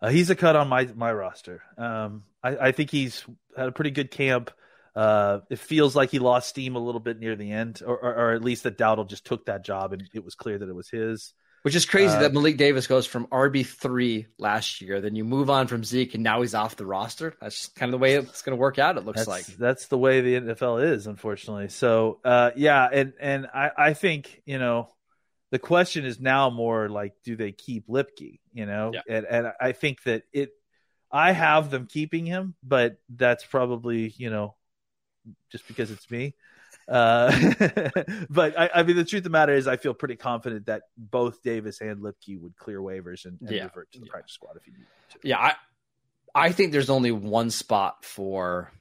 Uh, 0.01 0.09
he's 0.09 0.31
a 0.31 0.37
cut 0.37 0.57
on 0.57 0.69
my 0.69 0.89
my 0.97 1.13
roster. 1.13 1.63
Um, 1.77 2.25
I, 2.43 2.57
I 2.57 2.73
think 2.73 2.91
he's 2.91 3.27
had 3.55 3.69
a 3.69 3.73
pretty 3.73 3.91
good 3.91 4.11
camp. 4.11 4.51
Uh, 4.95 5.41
it 5.51 5.59
feels 5.59 5.97
like 5.97 6.11
he 6.11 6.19
lost 6.19 6.49
steam 6.49 6.77
a 6.77 6.79
little 6.79 7.01
bit 7.01 7.19
near 7.19 7.35
the 7.35 7.51
end, 7.51 7.83
or, 7.85 7.97
or, 7.97 8.15
or, 8.15 8.33
at 8.33 8.45
least 8.45 8.65
that 8.65 8.77
Dowdle 8.77 9.09
just 9.09 9.25
took 9.25 9.47
that 9.47 9.65
job 9.65 9.95
and 9.95 10.03
it 10.13 10.23
was 10.23 10.35
clear 10.35 10.59
that 10.59 10.69
it 10.69 10.75
was 10.75 10.91
his. 10.91 11.33
Which 11.63 11.77
is 11.77 11.87
crazy 11.87 12.15
uh, 12.17 12.21
that 12.21 12.35
Malik 12.35 12.57
Davis 12.57 12.89
goes 12.89 13.07
from 13.07 13.27
RB 13.29 13.65
three 13.65 14.27
last 14.37 14.81
year, 14.81 15.01
then 15.01 15.15
you 15.15 15.25
move 15.25 15.49
on 15.49 15.69
from 15.69 15.85
Zeke, 15.85 16.15
and 16.15 16.23
now 16.25 16.41
he's 16.41 16.55
off 16.55 16.75
the 16.75 16.85
roster. 16.85 17.35
That's 17.41 17.69
kind 17.69 17.89
of 17.89 17.93
the 17.93 18.03
way 18.03 18.15
it's 18.15 18.43
going 18.43 18.57
to 18.57 18.61
work 18.61 18.81
out. 18.81 18.99
It 18.99 19.05
looks 19.05 19.21
that's, 19.25 19.29
like 19.29 19.47
that's 19.47 19.87
the 19.87 19.97
way 19.97 20.21
the 20.21 20.41
NFL 20.41 20.93
is, 20.93 21.07
unfortunately. 21.07 21.69
So, 21.69 22.19
uh, 22.25 22.51
yeah, 22.57 22.89
and 22.93 23.13
and 23.21 23.47
I, 23.47 23.71
I 23.79 23.93
think 23.95 24.43
you 24.45 24.59
know 24.59 24.89
the 25.53 25.61
question 25.61 26.05
is 26.05 26.19
now 26.19 26.51
more 26.51 26.89
like, 26.89 27.15
do 27.25 27.37
they 27.37 27.53
keep 27.53 27.87
Luepke? 27.87 28.41
You 28.53 28.67
know, 28.67 28.91
yeah. 28.93 29.03
and 29.09 29.27
and 29.27 29.53
I 29.61 29.73
think 29.73 30.03
that 30.03 30.25
it. 30.33 30.51
I 31.15 31.33
have 31.33 31.71
them 31.71 31.87
keeping 31.87 32.25
him, 32.27 32.55
but 32.65 32.97
that's 33.09 33.45
probably 33.45 34.13
you 34.17 34.31
know 34.31 34.57
just 35.51 35.67
because 35.67 35.91
it's 35.91 36.11
me. 36.11 36.35
Uh, 36.89 37.31
but 38.31 38.59
I, 38.59 38.71
I, 38.75 38.83
mean, 38.83 38.97
the 38.97 39.05
truth 39.05 39.21
of 39.21 39.25
the 39.25 39.31
matter 39.31 39.55
is, 39.55 39.67
I 39.67 39.77
feel 39.77 39.95
pretty 39.95 40.17
confident 40.17 40.67
that 40.67 40.83
both 40.97 41.43
Davis 41.43 41.81
and 41.81 42.01
Luepke 42.01 42.41
would 42.41 42.57
clear 42.57 42.81
waivers 42.81 43.25
and, 43.25 43.39
and 43.41 43.51
yeah. 43.51 43.65
revert 43.65 43.93
to 43.93 44.01
the 44.01 44.07
yeah. 44.07 44.11
practice 44.13 44.35
squad 44.35 44.57
if 44.57 44.67
you 44.67 44.73
need 44.73 44.87
to. 45.11 45.19
Yeah, 45.23 45.39
I, 45.39 45.55
I 46.35 46.53
think 46.53 46.73
there's 46.73 46.91
only 46.91 47.13
one 47.13 47.51
spot 47.51 48.05
for 48.05 48.73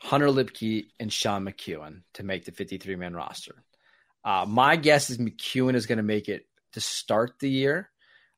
Hunter 0.00 0.28
Luepke 0.28 0.88
and 0.98 1.12
Sean 1.12 1.44
McKeon 1.44 2.02
to 2.14 2.22
make 2.22 2.44
the 2.44 2.52
53 2.52 2.96
man 2.96 3.14
roster. 3.14 3.62
Uh, 4.24 4.44
my 4.46 4.76
guess 4.76 5.10
is 5.10 5.18
McKeon 5.18 5.74
is 5.74 5.86
going 5.86 5.98
to 5.98 6.02
make 6.02 6.28
it 6.28 6.46
to 6.72 6.80
start 6.80 7.38
the 7.40 7.50
year. 7.50 7.90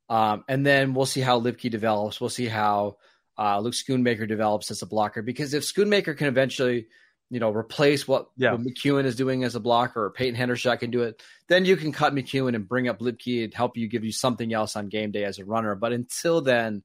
Um, 0.08 0.44
and 0.48 0.66
then 0.66 0.94
we'll 0.94 1.06
see 1.06 1.20
how 1.20 1.40
Luepke 1.40 1.70
develops. 1.70 2.20
We'll 2.20 2.30
see 2.30 2.46
how 2.46 2.96
uh, 3.38 3.60
Luke 3.60 3.74
Schoonmaker 3.74 4.28
develops 4.28 4.70
as 4.70 4.82
a 4.82 4.86
blocker. 4.86 5.22
Because 5.22 5.54
if 5.54 5.62
Schoonmaker 5.62 6.16
can 6.16 6.26
eventually– 6.26 6.88
you 7.30 7.38
know, 7.38 7.50
replace 7.50 8.06
what, 8.06 8.28
yeah. 8.36 8.52
what 8.52 8.60
McKeon 8.60 9.04
is 9.04 9.14
doing 9.14 9.44
as 9.44 9.54
a 9.54 9.60
blocker 9.60 10.04
or 10.04 10.10
Peyton 10.10 10.38
Hendershot 10.38 10.80
can 10.80 10.90
do 10.90 11.02
it, 11.02 11.22
then 11.48 11.64
you 11.64 11.76
can 11.76 11.92
cut 11.92 12.12
McKeon 12.12 12.54
and 12.54 12.68
bring 12.68 12.88
up 12.88 12.98
Luepke 12.98 13.44
and 13.44 13.54
help 13.54 13.76
you 13.76 13.88
give 13.88 14.04
you 14.04 14.12
something 14.12 14.52
else 14.52 14.74
on 14.76 14.88
game 14.88 15.12
day 15.12 15.24
as 15.24 15.38
a 15.38 15.44
runner. 15.44 15.74
But 15.76 15.92
until 15.92 16.40
then, 16.40 16.82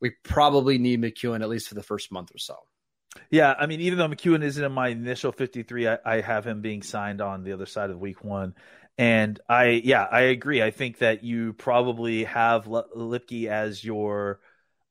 we 0.00 0.12
probably 0.22 0.78
need 0.78 1.00
McKeon 1.00 1.40
at 1.40 1.48
least 1.48 1.68
for 1.68 1.74
the 1.74 1.82
first 1.82 2.12
month 2.12 2.34
or 2.34 2.38
so. 2.38 2.56
Yeah, 3.30 3.54
I 3.58 3.66
mean, 3.66 3.80
even 3.80 3.98
though 3.98 4.08
McKeon 4.08 4.42
isn't 4.42 4.62
in 4.62 4.72
my 4.72 4.88
initial 4.88 5.32
53, 5.32 5.88
I, 5.88 5.98
I 6.04 6.20
have 6.20 6.46
him 6.46 6.60
being 6.60 6.82
signed 6.82 7.20
on 7.20 7.42
the 7.42 7.52
other 7.52 7.66
side 7.66 7.90
of 7.90 7.98
week 7.98 8.22
one. 8.22 8.54
And 8.98 9.40
I, 9.48 9.80
yeah, 9.84 10.02
I 10.02 10.22
agree. 10.22 10.62
I 10.62 10.70
think 10.70 10.98
that 10.98 11.24
you 11.24 11.52
probably 11.54 12.24
have 12.24 12.64
Luepke 12.64 13.48
as 13.48 13.82
your 13.82 14.40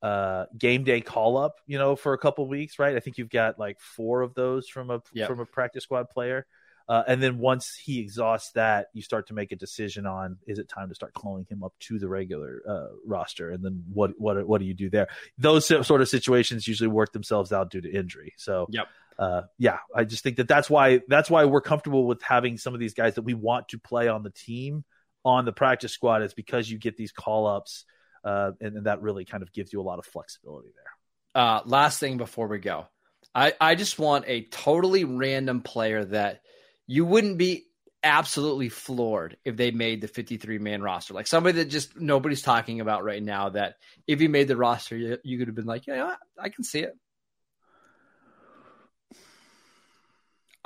uh, 0.01 0.45
game 0.57 0.83
day 0.83 1.01
call 1.01 1.37
up, 1.37 1.55
you 1.65 1.77
know, 1.77 1.95
for 1.95 2.13
a 2.13 2.17
couple 2.17 2.47
weeks, 2.47 2.79
right? 2.79 2.95
I 2.95 2.99
think 2.99 3.17
you've 3.17 3.29
got 3.29 3.57
like 3.59 3.79
four 3.79 4.21
of 4.21 4.33
those 4.33 4.67
from 4.67 4.89
a 4.91 5.01
Yep. 5.13 5.27
from 5.27 5.39
a 5.39 5.45
practice 5.45 5.83
squad 5.83 6.09
player. 6.09 6.45
Uh, 6.89 7.03
and 7.05 7.21
then 7.21 7.37
once 7.37 7.75
he 7.83 7.99
exhausts 7.99 8.51
that, 8.53 8.87
you 8.93 9.01
start 9.01 9.27
to 9.27 9.33
make 9.33 9.51
a 9.51 9.57
decision 9.57 10.05
on 10.05 10.37
is 10.47 10.57
it 10.57 10.69
time 10.69 10.87
to 10.87 10.95
start 10.95 11.13
calling 11.13 11.45
him 11.49 11.61
up 11.61 11.73
to 11.79 11.99
the 11.99 12.07
regular 12.07 12.61
uh, 12.65 12.95
roster, 13.05 13.49
and 13.51 13.61
then 13.61 13.83
what 13.91 14.11
what 14.17 14.47
what 14.47 14.59
do 14.59 14.65
you 14.65 14.73
do 14.73 14.89
there? 14.89 15.07
Those 15.37 15.65
sort 15.65 16.01
of 16.01 16.07
situations 16.07 16.65
usually 16.65 16.87
work 16.87 17.11
themselves 17.11 17.51
out 17.51 17.71
due 17.71 17.81
to 17.81 17.91
injury. 17.91 18.33
So, 18.37 18.67
Yep. 18.69 18.87
uh, 19.19 19.41
yeah, 19.57 19.79
I 19.93 20.05
just 20.05 20.23
think 20.23 20.37
that 20.37 20.47
that's 20.47 20.69
why 20.69 21.01
that's 21.09 21.29
why 21.29 21.43
we're 21.43 21.59
comfortable 21.59 22.07
with 22.07 22.21
having 22.21 22.57
some 22.57 22.73
of 22.73 22.79
these 22.79 22.93
guys 22.93 23.15
that 23.15 23.23
we 23.23 23.33
want 23.33 23.67
to 23.69 23.79
play 23.79 24.07
on 24.07 24.23
the 24.23 24.29
team 24.31 24.85
on 25.25 25.43
the 25.43 25.51
practice 25.51 25.91
squad. 25.91 26.21
Is 26.21 26.33
because 26.33 26.71
you 26.71 26.77
get 26.77 26.95
these 26.95 27.11
call 27.11 27.47
ups, 27.47 27.83
uh, 28.23 28.51
and, 28.59 28.77
and 28.77 28.85
that 28.85 29.01
really 29.01 29.25
kind 29.25 29.43
of 29.43 29.51
gives 29.53 29.73
you 29.73 29.81
a 29.81 29.83
lot 29.83 29.99
of 29.99 30.05
flexibility 30.05 30.69
there. 30.75 31.43
Uh, 31.43 31.61
last 31.65 31.99
thing 31.99 32.17
before 32.17 32.47
we 32.47 32.59
go, 32.59 32.87
I, 33.33 33.53
I 33.59 33.75
just 33.75 33.99
want 33.99 34.25
a 34.27 34.45
totally 34.45 35.03
random 35.03 35.61
player 35.61 36.05
that 36.05 36.41
you 36.87 37.05
wouldn't 37.05 37.37
be 37.37 37.65
absolutely 38.03 38.69
floored 38.69 39.37
if 39.43 39.57
they 39.57 39.71
made 39.71 40.01
the 40.01 40.07
53 40.07 40.59
man 40.59 40.81
roster. 40.81 41.13
Like 41.13 41.27
somebody 41.27 41.57
that 41.59 41.65
just 41.65 41.99
nobody's 41.99 42.41
talking 42.41 42.79
about 42.79 43.03
right 43.03 43.21
now. 43.21 43.49
That 43.49 43.75
if 44.07 44.19
he 44.19 44.27
made 44.27 44.47
the 44.47 44.57
roster, 44.57 44.95
you, 44.95 45.17
you 45.23 45.37
could 45.37 45.47
have 45.47 45.55
been 45.55 45.65
like, 45.65 45.87
yeah, 45.87 46.15
I 46.39 46.49
can 46.49 46.63
see 46.63 46.79
it. 46.79 46.97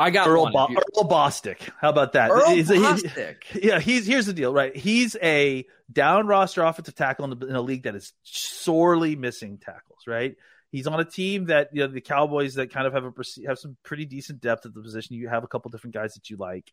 I 0.01 0.09
got 0.09 0.27
Earl, 0.27 0.43
one. 0.43 0.53
Bo- 0.53 0.67
Earl 0.97 1.09
Bostic. 1.09 1.69
How 1.79 1.89
about 1.89 2.13
that? 2.13 2.31
Earl 2.31 2.49
He's 2.49 2.71
a- 2.71 2.95
he- 2.95 3.61
yeah, 3.67 3.79
he's 3.79 4.07
here's 4.07 4.25
the 4.25 4.33
deal, 4.33 4.51
right? 4.51 4.75
He's 4.75 5.15
a 5.21 5.65
down 5.91 6.25
roster 6.27 6.63
offensive 6.63 6.95
tackle 6.95 7.25
in, 7.31 7.37
the, 7.37 7.47
in 7.47 7.55
a 7.55 7.61
league 7.61 7.83
that 7.83 7.95
is 7.95 8.13
sorely 8.23 9.15
missing 9.15 9.59
tackles, 9.59 10.01
right? 10.07 10.35
He's 10.71 10.87
on 10.87 10.99
a 10.99 11.05
team 11.05 11.45
that 11.45 11.69
you 11.73 11.81
know 11.81 11.87
the 11.87 12.01
Cowboys 12.01 12.55
that 12.55 12.71
kind 12.71 12.87
of 12.87 12.93
have 12.93 13.05
a 13.05 13.47
have 13.47 13.59
some 13.59 13.77
pretty 13.83 14.05
decent 14.05 14.41
depth 14.41 14.65
at 14.65 14.73
the 14.73 14.81
position. 14.81 15.17
You 15.17 15.29
have 15.29 15.43
a 15.43 15.47
couple 15.47 15.69
different 15.69 15.93
guys 15.93 16.13
that 16.15 16.29
you 16.29 16.37
like, 16.37 16.71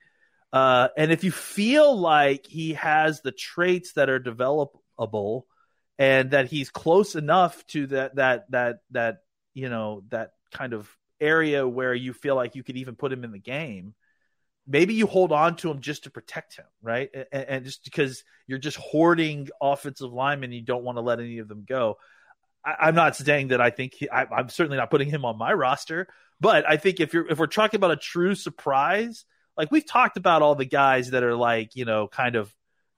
uh, 0.53 0.89
and 0.97 1.13
if 1.13 1.25
you 1.25 1.33
feel 1.33 1.97
like 1.97 2.47
he 2.47 2.75
has 2.75 3.21
the 3.21 3.33
traits 3.33 3.93
that 3.95 4.09
are 4.09 4.21
developable, 4.21 5.43
and 5.99 6.31
that 6.31 6.47
he's 6.47 6.71
close 6.71 7.15
enough 7.17 7.67
to 7.69 7.89
that 7.89 8.15
that 8.17 8.51
that 8.53 8.79
that 8.93 9.19
you 9.53 9.69
know 9.69 10.05
that 10.09 10.31
kind 10.53 10.73
of 10.73 10.89
area 11.21 11.67
where 11.67 11.95
you 11.95 12.13
feel 12.13 12.35
like 12.35 12.55
you 12.55 12.63
could 12.63 12.77
even 12.77 12.95
put 12.97 13.13
him 13.13 13.25
in 13.25 13.33
the 13.33 13.39
game 13.39 13.95
maybe 14.69 14.95
you 14.95 15.07
hold 15.07 15.33
on 15.33 15.57
to 15.57 15.71
him 15.71 15.81
just 15.81 16.05
to 16.05 16.11
protect 16.11 16.57
him, 16.57 16.67
right? 16.83 17.09
And, 17.33 17.45
and 17.49 17.65
just 17.65 17.85
because 17.85 18.23
you're 18.47 18.59
just 18.59 18.77
hoarding 18.77 19.49
offensive 19.63 20.13
linemen, 20.13 20.53
you 20.53 20.63
don't 20.63 20.85
want 20.85 20.99
to 20.99 21.03
let 21.03 21.21
any 21.21 21.39
of 21.39 21.49
them 21.49 21.65
go. 21.67 21.97
I, 22.65 22.75
I'm 22.81 22.95
not 22.95 23.17
saying 23.17 23.49
that 23.49 23.61
I 23.63 23.71
think 23.71 23.95
he, 23.95 24.11
I, 24.11 24.25
I'm 24.25 24.51
certainly 24.51 24.77
not 24.77 24.91
putting 24.91 25.09
him 25.09 25.25
on 25.25 25.39
my 25.39 25.53
roster, 25.55 26.07
but 26.39 26.69
I 26.69 26.77
think 26.77 27.01
if 27.01 27.15
you're 27.15 27.27
if 27.29 27.39
we're 27.39 27.47
talking 27.47 27.79
about 27.79 27.93
a 27.93 27.97
true 27.97 28.35
surprise, 28.35 29.25
like 29.57 29.71
we've 29.71 29.87
talked 29.87 30.19
about 30.19 30.43
all 30.43 30.55
the 30.55 30.67
guys 30.67 31.11
that 31.11 31.23
are 31.23 31.35
like 31.35 31.75
you 31.75 31.87
know 31.87 32.07
kind 32.07 32.37
of 32.37 32.55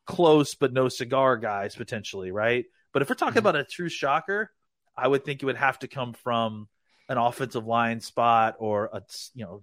close 0.07 0.57
but 0.57 0.73
no 0.73 0.89
cigar 0.89 1.37
guys 1.37 1.77
potentially, 1.77 2.33
right? 2.33 2.65
But 2.93 3.03
if 3.03 3.09
we're 3.09 3.15
talking 3.15 3.37
Mhm. 3.37 3.49
about 3.49 3.57
a 3.57 3.65
true 3.65 3.89
shocker, 3.89 4.51
I 4.97 5.07
would 5.07 5.25
think 5.25 5.41
it 5.41 5.47
would 5.47 5.57
have 5.57 5.79
to 5.81 5.89
come 5.89 6.15
from 6.15 6.69
an 7.11 7.19
offensive 7.19 7.67
line 7.67 8.01
spot 8.01 8.55
or 8.59 8.89
a 8.93 9.03
you 9.35 9.45
know 9.45 9.63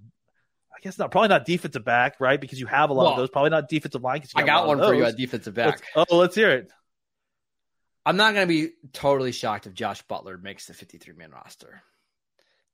I 0.76 0.80
guess 0.82 1.00
not 1.00 1.10
probably 1.10 1.30
not 1.30 1.46
defensive 1.46 1.84
back, 1.84 2.20
right? 2.20 2.40
Because 2.40 2.60
you 2.60 2.68
have 2.68 2.92
a 2.92 2.94
lot 2.94 3.04
Well, 3.04 3.12
of 3.14 3.18
those. 3.18 3.30
Probably 3.32 3.50
not 3.50 3.68
defensive 3.68 4.04
line. 4.04 4.22
I 4.36 4.44
got 4.44 4.68
one 4.68 4.78
for 4.78 4.94
you 4.94 5.06
at 5.06 5.18
defensive 5.18 5.56
back. 5.56 5.82
Let's- 5.96 6.08
oh, 6.12 6.18
let's 6.18 6.36
hear 6.36 6.52
it. 6.52 6.70
I'm 8.06 8.16
not 8.16 8.36
going 8.36 8.48
to 8.48 8.54
be 8.54 8.72
totally 8.94 9.32
shocked 9.32 9.66
if 9.66 9.74
Josh 9.74 10.02
Butler 10.04 10.38
makes 10.38 10.68
the 10.68 10.74
53 10.76 11.16
man 11.16 11.32
roster. 11.32 11.82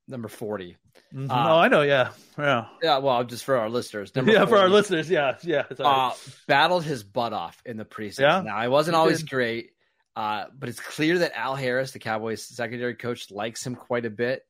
Number 0.06 0.28
40. 0.28 0.76
Mhm. 1.14 1.30
Uh, 1.30 1.34
oh, 1.34 1.56
I 1.56 1.68
know. 1.68 1.80
Yeah, 1.80 2.10
yeah, 2.38 2.66
Yeah, 2.82 2.98
well, 2.98 3.24
just 3.24 3.44
for 3.44 3.56
our 3.56 3.70
listeners. 3.70 4.14
Number 4.14 4.32
yeah. 4.32 4.44
For 4.44 4.58
our 4.58 4.68
listeners, 4.68 5.08
yeah, 5.08 5.38
yeah. 5.42 5.64
it's 5.70 5.80
all 5.80 5.86
right. 5.90 6.12
uh, 6.12 6.30
battled 6.46 6.84
his 6.84 7.02
butt 7.02 7.32
off 7.32 7.60
in 7.64 7.78
the 7.78 7.86
preseason. 7.86 8.20
Yeah, 8.20 8.42
now, 8.42 8.62
it 8.62 8.68
wasn't 8.68 8.96
always 8.96 9.22
great, 9.22 9.70
uh, 10.14 10.44
but 10.56 10.68
it's 10.68 10.78
clear 10.80 11.20
that 11.20 11.32
Al 11.34 11.54
Harris, 11.56 11.92
the 11.92 11.98
Cowboys 12.00 12.42
secondary 12.46 12.94
coach, 12.94 13.30
likes 13.30 13.66
him 13.66 13.74
quite 13.76 14.04
a 14.04 14.10
bit. 14.10 14.42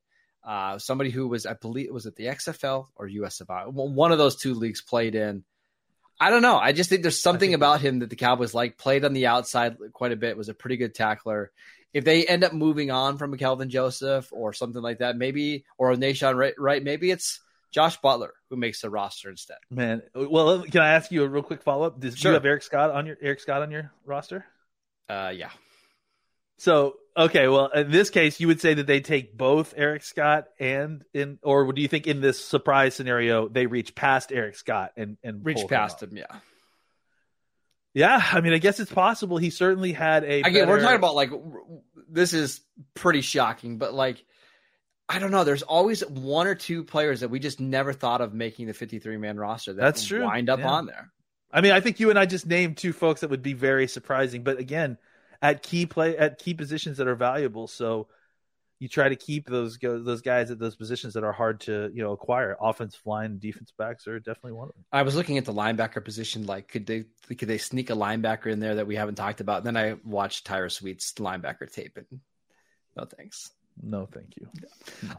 Uh, 0.45 0.77
somebody 0.77 1.09
who 1.09 1.27
was, 1.27 1.45
I 1.47 1.53
believe, 1.53 1.89
was 1.91 2.05
it 2.05 2.15
the 2.15 2.25
XFL 2.25 2.87
or 2.95 3.07
USFL? 3.09 3.73
One 3.73 4.11
of 4.11 4.17
those 4.19 4.35
two 4.35 4.53
leagues 4.53 4.81
played 4.81 5.15
in. 5.15 5.43
I 6.19 6.29
don't 6.29 6.43
know. 6.43 6.57
I 6.57 6.71
just 6.71 6.89
think 6.89 7.01
there's 7.01 7.21
something 7.21 7.49
think- 7.49 7.55
about 7.55 7.81
him 7.81 7.99
that 7.99 8.09
the 8.09 8.15
Cowboys 8.15 8.53
like. 8.53 8.77
Played 8.77 9.03
on 9.05 9.13
the 9.13 9.27
outside 9.27 9.75
quite 9.91 10.11
a 10.11 10.15
bit. 10.15 10.37
Was 10.37 10.47
a 10.49 10.53
pretty 10.53 10.77
good 10.77 10.93
tackler. 10.93 11.51
If 11.93 12.03
they 12.05 12.25
end 12.25 12.43
up 12.43 12.53
moving 12.53 12.91
on 12.91 13.17
from 13.17 13.33
a 13.33 13.37
Kelvin 13.37 13.69
Joseph 13.69 14.29
or 14.31 14.53
something 14.53 14.81
like 14.81 14.99
that, 14.99 15.17
maybe 15.17 15.65
or 15.77 15.91
a 15.91 15.95
Nahshon 15.97 16.35
Wright, 16.35 16.53
right? 16.59 16.83
Maybe 16.83 17.09
it's 17.09 17.39
Josh 17.71 17.97
Butler 17.97 18.33
who 18.49 18.55
makes 18.57 18.81
the 18.81 18.89
roster 18.89 19.29
instead. 19.29 19.57
Man, 19.69 20.01
well, 20.13 20.61
can 20.63 20.81
I 20.81 20.89
ask 20.93 21.11
you 21.11 21.23
a 21.23 21.27
real 21.27 21.41
quick 21.43 21.63
follow 21.63 21.87
up? 21.87 21.99
Does 21.99 22.13
do 22.15 22.19
Sure. 22.19 22.31
you 22.31 22.35
have 22.35 22.45
Eric 22.45 22.63
Scott 22.63 22.91
on 22.91 23.05
your 23.07 23.17
Eric 23.21 23.39
Scott 23.39 23.61
on 23.61 23.71
your 23.71 23.91
roster? 24.05 24.45
Uh, 25.09 25.31
yeah. 25.35 25.49
So 26.57 26.95
okay, 27.17 27.47
well, 27.47 27.67
in 27.67 27.91
this 27.91 28.09
case, 28.09 28.39
you 28.39 28.47
would 28.47 28.61
say 28.61 28.73
that 28.73 28.87
they 28.87 28.99
take 29.01 29.37
both 29.37 29.73
Eric 29.77 30.03
Scott 30.03 30.45
and 30.59 31.03
in, 31.13 31.39
or 31.43 31.71
do 31.71 31.81
you 31.81 31.87
think 31.87 32.07
in 32.07 32.21
this 32.21 32.43
surprise 32.43 32.95
scenario 32.95 33.47
they 33.47 33.65
reach 33.67 33.95
past 33.95 34.31
Eric 34.31 34.55
Scott 34.55 34.91
and 34.97 35.17
and 35.23 35.45
Reach 35.45 35.65
past 35.67 36.03
up? 36.03 36.09
him, 36.09 36.17
yeah. 36.17 36.25
Yeah, 37.93 38.21
I 38.33 38.41
mean, 38.41 38.51
I 38.51 38.57
guess 38.57 38.79
it's 38.81 38.91
possible. 38.91 39.37
He 39.37 39.49
certainly 39.49 39.93
had 39.93 40.25
a. 40.25 40.41
Again, 40.41 40.67
we're 40.67 40.81
talking 40.81 40.97
about 40.97 41.15
like 41.15 41.31
this 42.09 42.33
is 42.33 42.59
pretty 42.93 43.21
shocking, 43.21 43.77
but 43.77 43.93
like 43.93 44.23
I 45.07 45.19
don't 45.19 45.31
know. 45.31 45.43
There's 45.45 45.63
always 45.63 46.01
one 46.01 46.47
or 46.47 46.55
two 46.55 46.83
players 46.83 47.21
that 47.21 47.29
we 47.29 47.39
just 47.39 47.59
never 47.61 47.93
thought 47.93 48.19
of 48.21 48.33
making 48.33 48.67
the 48.67 48.73
53 48.73 49.15
man 49.17 49.37
roster. 49.37 49.71
That 49.73 49.81
That's 49.81 50.05
true. 50.05 50.25
Wind 50.25 50.49
up 50.49 50.59
Yeah. 50.59 50.67
on 50.69 50.87
there. 50.87 51.11
I 51.53 51.61
mean, 51.61 51.71
I 51.71 51.79
think 51.79 52.01
you 52.01 52.09
and 52.09 52.19
I 52.19 52.25
just 52.25 52.45
named 52.45 52.75
two 52.77 52.91
folks 52.91 53.21
that 53.21 53.29
would 53.29 53.43
be 53.43 53.53
very 53.53 53.87
surprising, 53.87 54.43
but 54.43 54.59
again, 54.59 54.97
at 55.45 55.61
key 55.61 55.85
play 55.85 56.17
at 56.17 56.39
key 56.39 56.53
positions 56.53 56.97
that 56.97 57.07
are 57.07 57.15
valuable. 57.15 57.67
So 57.67 58.07
you 58.79 58.89
try 58.89 59.07
to 59.07 59.15
keep 59.15 59.47
those 59.47 59.77
those 59.79 60.21
guys 60.21 60.51
at 60.51 60.59
those 60.59 60.75
positions 60.75 61.13
that 61.13 61.23
are 61.23 61.31
hard 61.31 61.61
to 61.61 61.91
you 61.93 62.03
know 62.03 62.11
acquire. 62.11 62.57
Offensive 62.59 63.01
line, 63.05 63.37
defense 63.37 63.71
backs 63.77 64.07
are 64.07 64.19
definitely 64.19 64.53
one 64.53 64.69
of 64.69 64.75
them. 64.75 64.85
I 64.91 65.03
was 65.03 65.15
looking 65.15 65.37
at 65.37 65.45
the 65.45 65.53
linebacker 65.53 66.03
position. 66.03 66.45
Like, 66.45 66.67
could 66.67 66.85
they 66.85 67.05
could 67.37 67.47
they 67.47 67.59
sneak 67.59 67.89
a 67.89 67.93
linebacker 67.93 68.51
in 68.51 68.59
there 68.59 68.75
that 68.75 68.87
we 68.87 68.95
haven't 68.95 69.15
talked 69.15 69.39
about? 69.39 69.63
then 69.63 69.77
I 69.77 69.95
watched 70.03 70.45
Tyrus 70.45 70.81
Wheat's 70.81 71.13
linebacker 71.13 71.71
tape, 71.71 71.97
and 71.97 72.19
no 72.97 73.05
thanks. 73.05 73.51
No, 73.81 74.05
thank 74.05 74.35
you. 74.37 74.47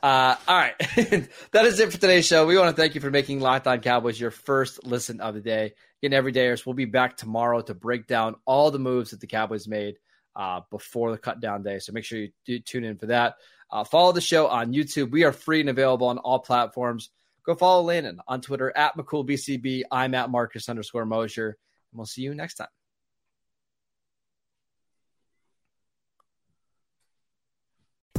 Uh, 0.03 0.35
all 0.49 0.57
right. 0.57 0.79
that 1.53 1.67
is 1.67 1.79
it 1.79 1.93
for 1.93 1.99
today's 1.99 2.27
show. 2.27 2.47
We 2.47 2.57
want 2.57 2.75
to 2.75 2.81
thank 2.81 2.95
you 2.95 3.03
for 3.03 3.11
making 3.11 3.41
Locked 3.41 3.67
On 3.67 3.81
Cowboys 3.81 4.19
your 4.19 4.31
first 4.31 4.83
listen 4.83 5.21
of 5.21 5.35
the 5.35 5.43
day. 5.43 5.75
Again, 6.03 6.19
everydayers, 6.19 6.65
we'll 6.65 6.75
be 6.75 6.87
back 6.87 7.19
tomorrow 7.19 7.61
to 7.61 7.75
break 7.75 8.07
down 8.07 8.37
all 8.47 8.71
the 8.71 8.79
moves 8.79 9.11
that 9.11 9.21
the 9.21 9.27
Cowboys 9.27 9.69
made 9.69 9.97
uh, 10.37 10.61
before 10.71 11.11
the 11.11 11.19
cut 11.19 11.41
down 11.41 11.63
day. 11.63 11.79
So 11.79 11.93
make 11.93 12.05
sure 12.05 12.19
you 12.19 12.31
do 12.45 12.59
tune 12.61 12.85
in 12.85 12.99
for 12.99 13.07
that. 13.07 13.37
Uh, 13.71 13.83
follow 13.83 14.13
the 14.13 14.21
show 14.21 14.47
on 14.47 14.73
YouTube. 14.73 15.11
We 15.11 15.25
are 15.25 15.33
free 15.33 15.61
and 15.61 15.71
available 15.71 16.09
on 16.09 16.19
all 16.19 16.39
platforms. 16.39 17.11
Go 17.45 17.55
follow 17.55 17.83
Landon 17.83 18.21
on 18.29 18.41
Twitter 18.41 18.73
at 18.77 18.97
McCoolBCB. 18.97 19.83
I'm 19.91 20.15
at 20.15 20.31
Marcus 20.31 20.69
underscore 20.69 21.07
Mosher. 21.07 21.49
And 21.49 21.99
we'll 21.99 22.07
see 22.07 22.23
you 22.23 22.35
next 22.35 22.55
time. 22.55 22.76